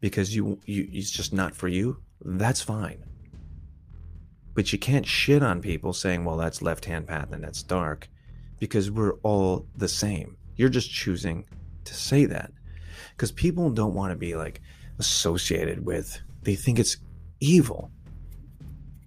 because 0.00 0.34
you, 0.34 0.58
you 0.66 0.88
it's 0.92 1.10
just 1.10 1.32
not 1.32 1.54
for 1.54 1.68
you, 1.68 1.98
that's 2.24 2.62
fine. 2.62 3.05
But 4.56 4.72
you 4.72 4.78
can't 4.78 5.06
shit 5.06 5.42
on 5.42 5.60
people 5.60 5.92
saying, 5.92 6.24
well, 6.24 6.38
that's 6.38 6.62
left 6.62 6.86
hand 6.86 7.06
path 7.06 7.30
and 7.30 7.44
that's 7.44 7.62
dark 7.62 8.08
because 8.58 8.90
we're 8.90 9.16
all 9.22 9.66
the 9.76 9.86
same. 9.86 10.38
You're 10.56 10.70
just 10.70 10.90
choosing 10.90 11.44
to 11.84 11.94
say 11.94 12.24
that 12.24 12.50
because 13.10 13.30
people 13.30 13.68
don't 13.68 13.92
want 13.92 14.12
to 14.12 14.16
be 14.16 14.34
like 14.34 14.62
associated 14.98 15.84
with, 15.84 16.18
they 16.42 16.54
think 16.54 16.78
it's 16.78 16.96
evil. 17.38 17.90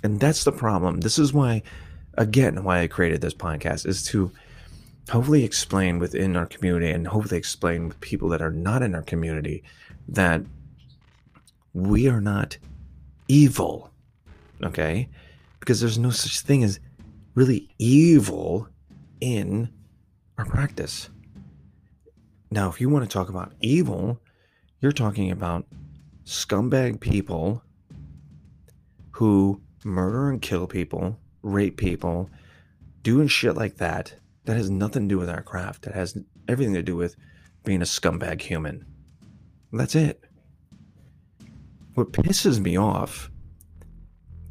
And 0.04 0.20
that's 0.20 0.44
the 0.44 0.52
problem. 0.52 1.00
This 1.00 1.18
is 1.18 1.34
why, 1.34 1.64
again, 2.14 2.64
why 2.64 2.82
I 2.82 2.88
created 2.88 3.22
this 3.22 3.34
podcast 3.34 3.88
is 3.88 4.04
to 4.06 4.32
hopefully 5.10 5.44
explain 5.44 5.98
within 5.98 6.36
our 6.36 6.46
community 6.46 6.92
and 6.92 7.08
hopefully 7.08 7.40
explain 7.40 7.88
with 7.88 8.00
people 8.02 8.30
that 8.30 8.44
are 8.44 8.52
not 8.52 8.84
in 8.84 8.94
our 8.94 9.02
community 9.02 9.64
that 10.08 10.44
we 11.74 12.08
are 12.08 12.22
not 12.22 12.60
evil. 13.28 13.92
Okay? 14.64 15.10
Because 15.60 15.80
there's 15.80 16.00
no 16.00 16.10
such 16.10 16.42
thing 16.42 16.64
as 16.64 16.80
really 17.36 17.70
evil 17.78 18.68
in 19.22 19.70
our 20.38 20.46
practice. 20.46 21.10
Now, 22.52 22.70
if 22.70 22.82
you 22.82 22.90
want 22.90 23.10
to 23.10 23.14
talk 23.14 23.30
about 23.30 23.54
evil, 23.62 24.20
you're 24.80 24.92
talking 24.92 25.32
about 25.32 25.66
scumbag 26.26 27.00
people 27.00 27.64
who 29.12 29.62
murder 29.84 30.30
and 30.30 30.42
kill 30.42 30.66
people, 30.68 31.20
rape 31.42 31.78
people, 31.78 32.30
doing 33.04 33.28
shit 33.28 33.56
like 33.56 33.78
that, 33.78 34.16
that 34.46 34.58
has 34.58 34.70
nothing 34.70 35.04
to 35.04 35.16
do 35.16 35.20
with 35.20 35.30
our 35.30 35.44
craft. 35.44 35.84
That 35.84 35.94
has 35.94 36.18
everything 36.48 36.74
to 36.74 36.82
do 36.82 36.96
with 36.96 37.16
being 37.64 37.82
a 37.82 37.86
scumbag 37.86 38.42
human. 38.42 38.86
That's 39.72 39.96
it. 39.96 40.24
What 41.94 42.14
pisses 42.14 42.60
me 42.60 42.78
off, 42.78 43.30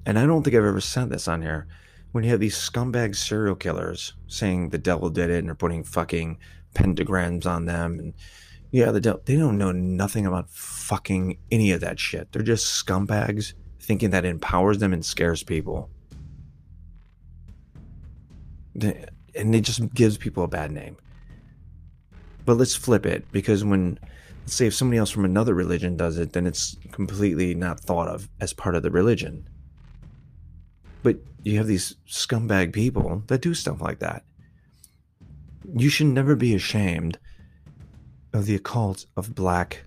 and 0.08 0.18
I 0.18 0.24
don't 0.24 0.42
think 0.42 0.56
I've 0.56 0.64
ever 0.64 0.80
said 0.80 1.10
this 1.10 1.28
on 1.28 1.42
here, 1.42 1.66
when 2.12 2.24
you 2.24 2.30
have 2.30 2.40
these 2.40 2.56
scumbag 2.56 3.14
serial 3.14 3.54
killers 3.54 4.14
saying 4.26 4.70
the 4.70 4.78
devil 4.78 5.10
did 5.10 5.28
it 5.28 5.40
and 5.40 5.48
they're 5.48 5.54
putting 5.54 5.84
fucking 5.84 6.38
pentagrams 6.74 7.44
on 7.44 7.66
them 7.66 7.98
and 7.98 8.14
yeah, 8.70 8.90
the 8.90 9.02
devil, 9.02 9.20
they 9.26 9.36
don't 9.36 9.58
know 9.58 9.70
nothing 9.70 10.24
about 10.24 10.48
fucking 10.48 11.36
any 11.50 11.72
of 11.72 11.82
that 11.82 12.00
shit. 12.00 12.32
They're 12.32 12.40
just 12.40 12.86
scumbags 12.86 13.52
thinking 13.80 14.08
that 14.10 14.24
empowers 14.24 14.78
them 14.78 14.94
and 14.94 15.04
scares 15.04 15.42
people. 15.42 15.90
And 18.80 19.54
it 19.54 19.60
just 19.60 19.92
gives 19.92 20.16
people 20.16 20.42
a 20.42 20.48
bad 20.48 20.72
name. 20.72 20.96
But 22.46 22.54
let's 22.54 22.74
flip 22.74 23.04
it 23.04 23.30
because 23.30 23.62
when, 23.62 23.98
let's 24.40 24.54
say, 24.54 24.68
if 24.68 24.74
somebody 24.74 24.96
else 24.96 25.10
from 25.10 25.26
another 25.26 25.52
religion 25.52 25.98
does 25.98 26.16
it, 26.16 26.32
then 26.32 26.46
it's 26.46 26.78
completely 26.92 27.54
not 27.54 27.78
thought 27.78 28.08
of 28.08 28.30
as 28.40 28.54
part 28.54 28.74
of 28.74 28.82
the 28.82 28.90
religion. 28.90 29.46
But 31.02 31.18
you 31.44 31.58
have 31.58 31.66
these 31.66 31.96
scumbag 32.08 32.72
people 32.72 33.22
that 33.28 33.40
do 33.40 33.54
stuff 33.54 33.80
like 33.80 34.00
that. 34.00 34.24
You 35.76 35.88
should 35.88 36.06
never 36.06 36.34
be 36.34 36.54
ashamed 36.54 37.18
of 38.32 38.46
the 38.46 38.54
occult 38.54 39.06
of 39.16 39.34
black 39.34 39.84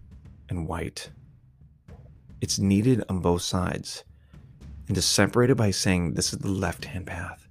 and 0.49 0.67
white. 0.67 1.09
It's 2.39 2.59
needed 2.59 3.03
on 3.09 3.19
both 3.19 3.41
sides. 3.41 4.03
And 4.87 4.95
to 4.95 5.01
separate 5.01 5.49
it 5.49 5.55
by 5.55 5.71
saying 5.71 6.13
this 6.13 6.33
is 6.33 6.39
the 6.39 6.49
left 6.49 6.85
hand 6.85 7.07
path. 7.07 7.47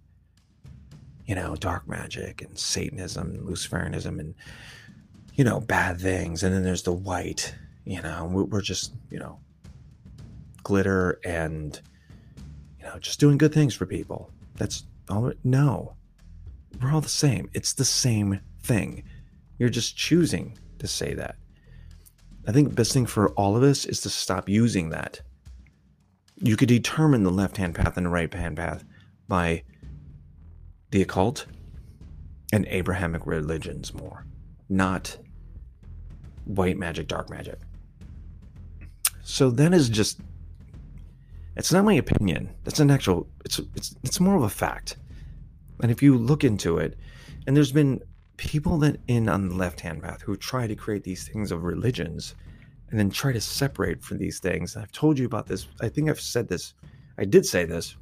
You 1.26 1.34
know, 1.34 1.54
dark 1.54 1.88
magic 1.88 2.42
and 2.42 2.58
Satanism 2.58 3.30
and 3.30 3.46
Luciferianism 3.46 4.18
and, 4.18 4.34
you 5.34 5.44
know, 5.44 5.60
bad 5.60 6.00
things. 6.00 6.42
And 6.42 6.54
then 6.54 6.64
there's 6.64 6.82
the 6.82 6.92
white, 6.92 7.54
you 7.84 8.02
know, 8.02 8.26
we're 8.26 8.60
just, 8.60 8.92
you 9.10 9.18
know, 9.18 9.38
glitter 10.62 11.20
and, 11.24 11.80
know, 12.92 12.98
just 12.98 13.20
doing 13.20 13.38
good 13.38 13.52
things 13.52 13.74
for 13.74 13.86
people. 13.86 14.30
That's 14.56 14.84
all. 15.08 15.32
No, 15.44 15.96
we're 16.80 16.92
all 16.92 17.00
the 17.00 17.08
same. 17.08 17.50
It's 17.52 17.72
the 17.72 17.84
same 17.84 18.40
thing. 18.62 19.04
You're 19.58 19.68
just 19.68 19.96
choosing 19.96 20.58
to 20.78 20.86
say 20.86 21.14
that. 21.14 21.36
I 22.46 22.52
think 22.52 22.68
the 22.68 22.74
best 22.74 22.92
thing 22.92 23.06
for 23.06 23.30
all 23.30 23.56
of 23.56 23.62
us 23.62 23.84
is 23.84 24.00
to 24.02 24.10
stop 24.10 24.48
using 24.48 24.90
that. 24.90 25.20
You 26.36 26.56
could 26.56 26.68
determine 26.68 27.22
the 27.22 27.30
left 27.30 27.58
hand 27.58 27.74
path 27.74 27.96
and 27.96 28.06
the 28.06 28.10
right 28.10 28.32
hand 28.32 28.56
path 28.56 28.84
by 29.28 29.62
the 30.90 31.02
occult 31.02 31.46
and 32.52 32.66
Abrahamic 32.66 33.26
religions 33.26 33.92
more, 33.94 34.24
not 34.68 35.18
white 36.46 36.78
magic, 36.78 37.06
dark 37.08 37.30
magic. 37.30 37.58
So 39.22 39.50
that 39.50 39.72
is 39.74 39.88
just 39.88 40.18
it's 41.60 41.72
not 41.72 41.84
my 41.84 41.94
opinion. 41.94 42.54
That's 42.64 42.80
an 42.80 42.90
actual 42.90 43.28
it's 43.44 43.58
it's 43.76 43.94
it's 44.02 44.18
more 44.18 44.34
of 44.34 44.42
a 44.42 44.48
fact. 44.48 44.96
And 45.82 45.90
if 45.90 46.02
you 46.02 46.16
look 46.16 46.42
into 46.42 46.78
it, 46.78 46.98
and 47.46 47.56
there's 47.56 47.72
been 47.72 48.00
people 48.36 48.78
that 48.78 48.98
in 49.06 49.28
on 49.28 49.48
the 49.48 49.54
left 49.54 49.80
hand 49.80 50.02
path 50.02 50.22
who 50.22 50.36
try 50.36 50.66
to 50.66 50.74
create 50.74 51.04
these 51.04 51.28
things 51.28 51.52
of 51.52 51.62
religions 51.62 52.34
and 52.90 52.98
then 52.98 53.10
try 53.10 53.32
to 53.32 53.40
separate 53.40 54.02
from 54.02 54.16
these 54.16 54.40
things. 54.40 54.76
I've 54.76 54.90
told 54.92 55.18
you 55.18 55.26
about 55.26 55.46
this. 55.46 55.68
I 55.80 55.88
think 55.88 56.08
I've 56.08 56.20
said 56.20 56.48
this. 56.48 56.74
I 57.18 57.24
did 57.24 57.44
say 57.46 57.64
this 57.64 57.96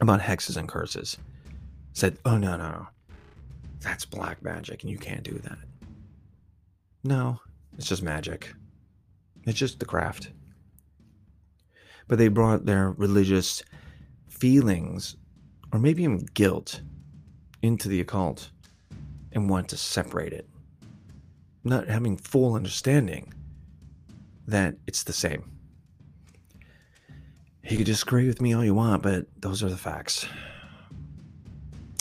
about 0.00 0.20
hexes 0.20 0.56
and 0.56 0.68
curses. 0.68 1.16
Said, 1.94 2.18
oh, 2.24 2.36
no, 2.36 2.56
no, 2.56 2.68
no. 2.68 2.86
That's 3.80 4.04
black 4.04 4.42
magic 4.42 4.82
and 4.82 4.90
you 4.90 4.98
can't 4.98 5.22
do 5.22 5.38
that. 5.38 5.58
No, 7.02 7.40
it's 7.76 7.88
just 7.88 8.02
magic. 8.02 8.52
It's 9.44 9.58
just 9.58 9.80
the 9.80 9.86
craft. 9.86 10.30
But 12.08 12.18
they 12.18 12.28
brought 12.28 12.66
their 12.66 12.90
religious 12.92 13.62
feelings 14.28 15.16
or 15.72 15.78
maybe 15.78 16.02
even 16.02 16.26
guilt 16.34 16.80
into 17.62 17.88
the 17.88 18.00
occult 18.00 18.50
and 19.32 19.50
want 19.50 19.68
to 19.68 19.76
separate 19.76 20.32
it, 20.32 20.48
not 21.64 21.88
having 21.88 22.16
full 22.16 22.54
understanding 22.54 23.32
that 24.46 24.76
it's 24.86 25.02
the 25.02 25.12
same. 25.12 25.50
You 27.68 27.76
could 27.76 27.86
disagree 27.86 28.26
with 28.26 28.40
me 28.40 28.54
all 28.54 28.64
you 28.64 28.74
want, 28.74 29.02
but 29.02 29.26
those 29.40 29.62
are 29.62 29.68
the 29.68 29.76
facts. 29.76 30.26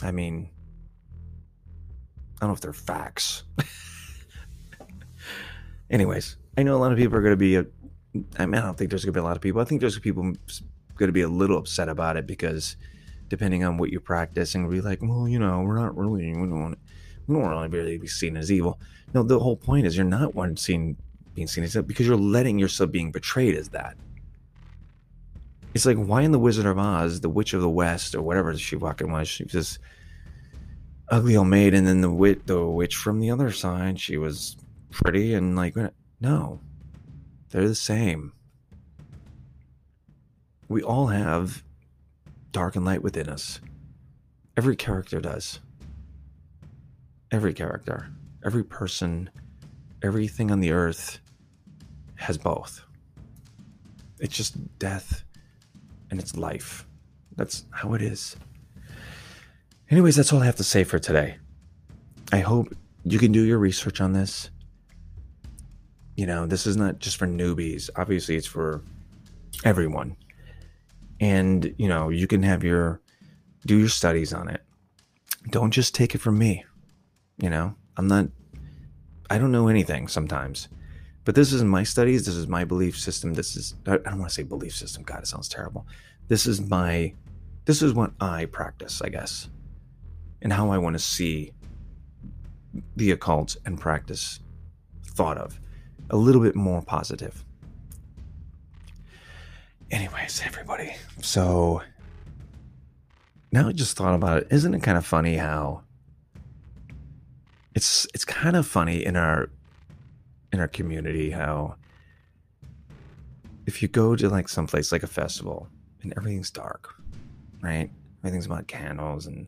I 0.01 0.11
mean, 0.11 0.49
I 2.37 2.41
don't 2.41 2.49
know 2.49 2.53
if 2.53 2.61
they're 2.61 2.71
facts. 2.71 3.43
Anyways, 5.89 6.37
I 6.57 6.63
know 6.63 6.75
a 6.75 6.79
lot 6.79 6.93
of 6.93 6.97
people 6.97 7.17
are 7.17 7.21
going 7.21 7.33
to 7.33 7.37
be. 7.37 7.57
Uh, 7.57 7.63
I 8.37 8.45
mean, 8.45 8.61
I 8.61 8.65
don't 8.65 8.77
think 8.77 8.89
there's 8.89 9.05
going 9.05 9.13
to 9.13 9.19
be 9.19 9.21
a 9.21 9.23
lot 9.23 9.35
of 9.35 9.41
people. 9.41 9.61
I 9.61 9.65
think 9.65 9.81
there's 9.81 9.97
people 9.99 10.23
going 10.23 11.09
to 11.09 11.11
be 11.11 11.21
a 11.21 11.27
little 11.27 11.57
upset 11.57 11.89
about 11.89 12.17
it 12.17 12.27
because, 12.27 12.75
depending 13.29 13.63
on 13.63 13.77
what 13.77 13.91
you 13.91 13.99
practice, 13.99 14.55
and 14.55 14.69
be 14.69 14.81
like, 14.81 15.01
well, 15.01 15.27
you 15.27 15.39
know, 15.39 15.61
we're 15.61 15.79
not 15.79 15.97
really, 15.97 16.27
we 16.27 16.33
don't 16.33 16.61
want 16.61 16.79
we 17.27 17.35
don't 17.35 17.47
really 17.47 17.67
really 17.67 17.97
be 17.97 18.07
seen 18.07 18.37
as 18.37 18.51
evil. 18.51 18.79
No, 19.13 19.23
the 19.23 19.39
whole 19.39 19.57
point 19.57 19.85
is 19.85 19.95
you're 19.95 20.05
not 20.05 20.35
one 20.35 20.57
seen 20.57 20.97
being 21.33 21.47
seen 21.47 21.63
as 21.63 21.75
evil 21.75 21.87
because 21.87 22.07
you're 22.07 22.15
letting 22.15 22.57
yourself 22.57 22.91
being 22.91 23.11
betrayed 23.11 23.55
as 23.55 23.69
that. 23.69 23.97
It's 25.73 25.85
like 25.85 25.97
why 25.97 26.21
in 26.21 26.31
the 26.31 26.39
Wizard 26.39 26.65
of 26.65 26.79
Oz, 26.79 27.19
the 27.19 27.29
Witch 27.29 27.53
of 27.53 27.61
the 27.61 27.69
West, 27.69 28.15
or 28.15 28.21
whatever 28.21 28.57
she 28.57 28.77
fucking 28.77 29.11
was, 29.11 29.27
she 29.27 29.43
was 29.43 29.53
this 29.53 29.79
ugly 31.09 31.35
old 31.35 31.47
maid, 31.47 31.73
and 31.73 31.85
then 31.85 32.01
the 32.01 32.09
witch, 32.09 32.39
the 32.45 32.65
witch 32.65 32.95
from 32.95 33.19
the 33.19 33.29
other 33.29 33.51
side, 33.51 33.99
she 33.99 34.17
was 34.17 34.57
pretty 34.91 35.33
and 35.33 35.55
like 35.55 35.77
uh, 35.77 35.89
no, 36.21 36.59
they're 37.49 37.67
the 37.67 37.75
same. 37.75 38.33
We 40.67 40.81
all 40.83 41.07
have 41.07 41.63
dark 42.51 42.75
and 42.75 42.85
light 42.85 43.03
within 43.03 43.29
us. 43.29 43.59
Every 44.57 44.75
character 44.75 45.19
does 45.19 45.59
every 47.31 47.53
character, 47.53 48.09
every 48.45 48.63
person, 48.63 49.29
everything 50.01 50.51
on 50.51 50.59
the 50.59 50.71
earth 50.71 51.19
has 52.15 52.37
both. 52.37 52.81
It's 54.19 54.35
just 54.35 54.79
death 54.79 55.23
and 56.09 56.19
it's 56.19 56.35
life. 56.35 56.87
That's 57.35 57.65
how 57.71 57.93
it 57.93 58.01
is. 58.01 58.35
Anyways, 59.89 60.15
that's 60.15 60.33
all 60.33 60.41
I 60.41 60.45
have 60.45 60.55
to 60.57 60.63
say 60.63 60.83
for 60.83 60.99
today. 60.99 61.37
I 62.31 62.39
hope 62.39 62.73
you 63.03 63.19
can 63.19 63.31
do 63.31 63.43
your 63.43 63.57
research 63.57 64.01
on 64.01 64.13
this. 64.13 64.49
You 66.17 66.25
know, 66.25 66.47
this 66.47 66.65
is 66.65 66.75
not 66.75 66.97
just 66.97 67.15
for 67.17 67.27
newbies. 67.27 67.91
Obviously, 67.95 68.35
it's 68.35 68.47
for 68.47 68.83
everyone. 69.63 70.17
And, 71.19 71.75
you 71.77 71.87
know, 71.87 72.09
you 72.09 72.25
can 72.25 72.41
have 72.41 72.63
your 72.63 72.99
do 73.67 73.77
your 73.77 73.87
studies 73.87 74.33
on 74.33 74.49
it. 74.49 74.61
Don't 75.51 75.69
just 75.69 75.93
take 75.93 76.15
it 76.15 76.17
from 76.17 76.39
me. 76.39 76.65
You 77.37 77.51
know, 77.51 77.75
I'm 77.97 78.07
not, 78.07 78.29
I 79.29 79.37
don't 79.37 79.51
know 79.51 79.67
anything 79.67 80.07
sometimes, 80.07 80.69
but 81.23 81.35
this 81.35 81.53
is 81.53 81.63
my 81.63 81.83
studies. 81.83 82.25
This 82.25 82.35
is 82.35 82.47
my 82.47 82.63
belief 82.63 82.97
system. 82.97 83.35
This 83.35 83.55
is, 83.55 83.75
I 83.85 83.97
don't 83.97 84.17
want 84.17 84.29
to 84.29 84.33
say 84.33 84.43
belief 84.43 84.75
system. 84.75 85.03
God, 85.03 85.21
it 85.21 85.27
sounds 85.27 85.47
terrible. 85.47 85.85
This 86.29 86.47
is 86.47 86.61
my, 86.61 87.13
this 87.65 87.83
is 87.83 87.93
what 87.93 88.13
I 88.19 88.45
practice, 88.45 89.03
I 89.03 89.09
guess, 89.09 89.49
and 90.41 90.51
how 90.51 90.71
I 90.71 90.79
want 90.79 90.95
to 90.95 90.99
see 90.99 91.51
the 92.95 93.11
occult 93.11 93.55
and 93.65 93.79
practice 93.79 94.39
thought 95.05 95.37
of 95.37 95.59
a 96.09 96.15
little 96.15 96.41
bit 96.41 96.55
more 96.55 96.81
positive. 96.81 97.43
Anyways, 99.91 100.41
everybody. 100.45 100.95
So 101.21 101.81
now 103.51 103.69
I 103.69 103.71
just 103.71 103.95
thought 103.95 104.15
about 104.15 104.43
it. 104.43 104.47
Isn't 104.51 104.73
it 104.73 104.83
kind 104.83 104.97
of 104.97 105.05
funny 105.05 105.37
how 105.37 105.83
it's 107.73 108.07
it's 108.13 108.25
kind 108.25 108.55
of 108.55 108.67
funny 108.67 109.05
in 109.05 109.15
our 109.15 109.49
in 110.51 110.59
our 110.59 110.67
community 110.67 111.29
how 111.29 111.75
if 113.65 113.81
you 113.81 113.87
go 113.87 114.15
to 114.15 114.29
like 114.29 114.49
some 114.49 114.65
place 114.65 114.91
like 114.91 115.03
a 115.03 115.07
festival 115.07 115.67
and 116.01 116.13
everything's 116.17 116.49
dark, 116.49 116.95
right? 117.61 117.91
Everything's 118.19 118.45
about 118.45 118.67
candles 118.67 119.27
and 119.27 119.47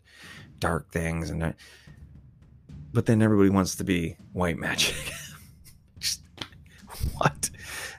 dark 0.59 0.91
things 0.91 1.29
and 1.29 1.53
but 2.93 3.05
then 3.05 3.21
everybody 3.21 3.49
wants 3.49 3.75
to 3.75 3.83
be 3.83 4.15
white 4.33 4.57
magic. 4.57 4.95
what? 7.17 7.49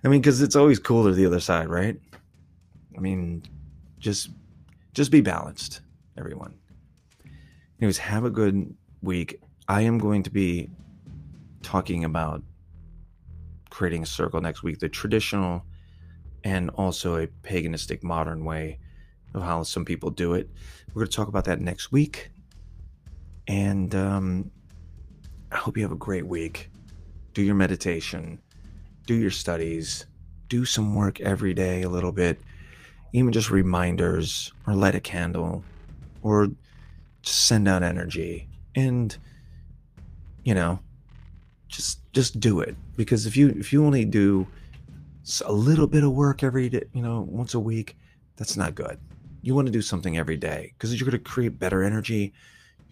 I 0.04 0.08
mean, 0.08 0.20
because 0.20 0.40
it's 0.42 0.56
always 0.56 0.78
cooler 0.78 1.12
the 1.12 1.26
other 1.26 1.40
side, 1.40 1.68
right? 1.68 1.96
I 2.96 3.00
mean, 3.00 3.42
just 3.98 4.30
just 4.92 5.10
be 5.10 5.20
balanced, 5.20 5.80
everyone. 6.18 6.54
Anyways, 7.80 7.98
have 7.98 8.24
a 8.24 8.30
good 8.30 8.74
week. 9.02 9.40
I 9.68 9.82
am 9.82 9.98
going 9.98 10.22
to 10.24 10.30
be 10.30 10.68
talking 11.62 12.04
about 12.04 12.42
creating 13.70 14.02
a 14.02 14.06
circle 14.06 14.40
next 14.40 14.62
week, 14.62 14.80
the 14.80 14.88
traditional 14.88 15.64
and 16.44 16.70
also 16.70 17.16
a 17.16 17.26
paganistic 17.42 18.02
modern 18.02 18.44
way 18.44 18.78
of 19.34 19.42
how 19.42 19.62
some 19.62 19.84
people 19.84 20.10
do 20.10 20.34
it. 20.34 20.50
We're 20.88 21.02
going 21.02 21.10
to 21.10 21.16
talk 21.16 21.28
about 21.28 21.44
that 21.44 21.60
next 21.60 21.92
week. 21.92 22.30
And 23.46 23.94
um, 23.94 24.50
I 25.52 25.56
hope 25.56 25.76
you 25.76 25.82
have 25.82 25.92
a 25.92 25.96
great 25.96 26.26
week. 26.26 26.70
Do 27.32 27.42
your 27.42 27.54
meditation, 27.54 28.40
do 29.06 29.14
your 29.14 29.30
studies, 29.30 30.06
do 30.48 30.64
some 30.64 30.94
work 30.94 31.20
every 31.20 31.54
day 31.54 31.82
a 31.82 31.88
little 31.88 32.12
bit, 32.12 32.40
even 33.12 33.32
just 33.32 33.50
reminders 33.50 34.52
or 34.66 34.74
light 34.74 34.94
a 34.94 35.00
candle 35.00 35.64
or 36.22 36.48
just 37.22 37.46
send 37.46 37.68
out 37.68 37.82
energy 37.82 38.48
and 38.74 39.16
you 40.44 40.54
know 40.54 40.78
just 41.68 42.00
just 42.12 42.40
do 42.40 42.60
it. 42.60 42.76
Because 42.96 43.26
if 43.26 43.36
you 43.36 43.48
if 43.50 43.72
you 43.72 43.84
only 43.84 44.04
do 44.04 44.46
a 45.44 45.52
little 45.52 45.86
bit 45.86 46.02
of 46.02 46.12
work 46.12 46.42
every 46.42 46.68
day 46.68 46.82
you 46.92 47.02
know 47.02 47.20
once 47.28 47.54
a 47.54 47.60
week 47.60 47.96
that's 48.36 48.56
not 48.56 48.74
good. 48.74 48.98
You 49.42 49.54
want 49.54 49.66
to 49.66 49.72
do 49.72 49.82
something 49.82 50.18
every 50.18 50.36
day 50.36 50.72
because 50.74 50.94
you're 50.94 51.08
going 51.08 51.22
to 51.22 51.30
create 51.30 51.58
better 51.58 51.82
energy. 51.82 52.32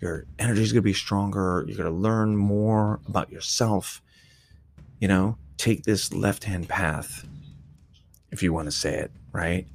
Your 0.00 0.26
energy 0.38 0.62
is 0.62 0.72
going 0.72 0.82
to 0.82 0.88
be 0.88 0.92
stronger. 0.94 1.64
You're 1.66 1.76
going 1.76 1.92
to 1.92 1.98
learn 1.98 2.36
more 2.36 3.00
about 3.06 3.30
yourself 3.30 4.00
you 5.00 5.08
know 5.08 5.36
take 5.58 5.84
this 5.84 6.12
left 6.12 6.44
hand 6.44 6.68
path 6.68 7.26
if 8.30 8.42
you 8.42 8.52
want 8.52 8.66
to 8.66 8.72
say 8.72 8.94
it 8.94 9.10
right? 9.32 9.66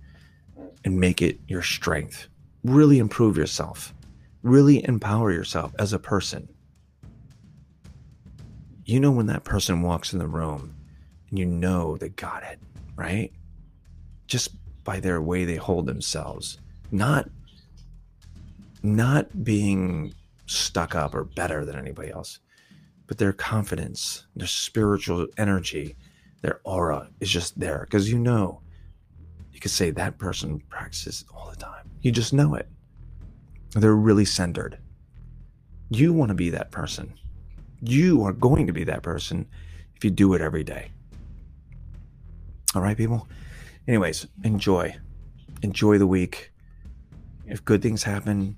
And 0.84 1.00
make 1.00 1.22
it 1.22 1.40
your 1.48 1.62
strength. 1.62 2.28
Really 2.64 3.00
improve 3.00 3.38
yourself. 3.38 3.94
Really 4.42 4.86
empower 4.86 5.32
yourself 5.32 5.74
as 5.80 5.94
a 5.94 6.00
person. 6.00 6.50
You 8.86 9.00
know 9.00 9.12
when 9.12 9.28
that 9.28 9.46
person 9.46 9.82
walks 9.82 10.12
in 10.12 10.20
the 10.20 10.28
room 10.28 10.76
and 11.30 11.40
you 11.40 11.46
know 11.46 11.96
they 11.96 12.10
got 12.10 12.44
it 12.44 12.60
right? 12.96 13.32
Just 14.28 14.50
by 14.84 15.00
their 15.00 15.22
way 15.22 15.46
they 15.46 15.56
hold 15.56 15.86
themselves. 15.86 16.60
Not 16.92 17.30
not 18.82 19.44
being 19.44 20.14
stuck 20.46 20.94
up 20.94 21.16
or 21.16 21.24
better 21.24 21.64
than 21.64 21.78
anybody 21.78 22.12
else, 22.12 22.40
but 23.08 23.18
their 23.18 23.34
confidence, 23.34 24.26
their 24.36 24.48
spiritual 24.48 25.28
energy, 25.38 25.96
their 26.42 26.62
aura 26.64 27.10
is 27.20 27.30
just 27.30 27.60
there 27.60 27.86
because 27.90 28.12
you 28.12 28.20
know 28.20 28.62
you 29.52 29.60
could 29.60 29.72
say 29.72 29.92
that 29.92 30.18
person 30.18 30.62
practices 30.70 31.26
all 31.34 31.50
the 31.50 31.56
time. 31.56 31.90
You 32.02 32.12
just 32.12 32.34
know 32.34 32.56
it. 32.56 32.68
They're 33.72 33.96
really 33.96 34.26
centered. 34.26 34.78
You 35.90 36.14
want 36.14 36.30
to 36.30 36.36
be 36.36 36.50
that 36.52 36.72
person. 36.72 37.14
You 37.82 38.24
are 38.24 38.34
going 38.34 38.68
to 38.68 38.74
be 38.74 38.84
that 38.86 39.04
person 39.04 39.48
if 39.96 40.04
you 40.04 40.10
do 40.10 40.34
it 40.34 40.42
every 40.42 40.64
day. 40.64 40.92
All 42.76 42.82
right, 42.82 42.98
people? 42.98 43.28
Anyways, 43.88 44.28
enjoy. 44.44 44.96
Enjoy 45.62 45.98
the 45.98 46.08
week. 46.08 46.52
If 47.46 47.64
good 47.64 47.82
things 47.82 48.04
happen, 48.04 48.56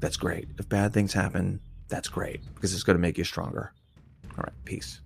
that's 0.00 0.16
great. 0.16 0.48
If 0.58 0.68
bad 0.68 0.92
things 0.92 1.12
happen, 1.12 1.60
that's 1.90 2.08
great 2.08 2.40
because 2.54 2.72
it's 2.72 2.82
going 2.82 2.96
to 2.96 3.00
make 3.00 3.18
you 3.18 3.24
stronger. 3.24 3.72
All 4.38 4.44
right, 4.44 4.64
peace. 4.64 5.00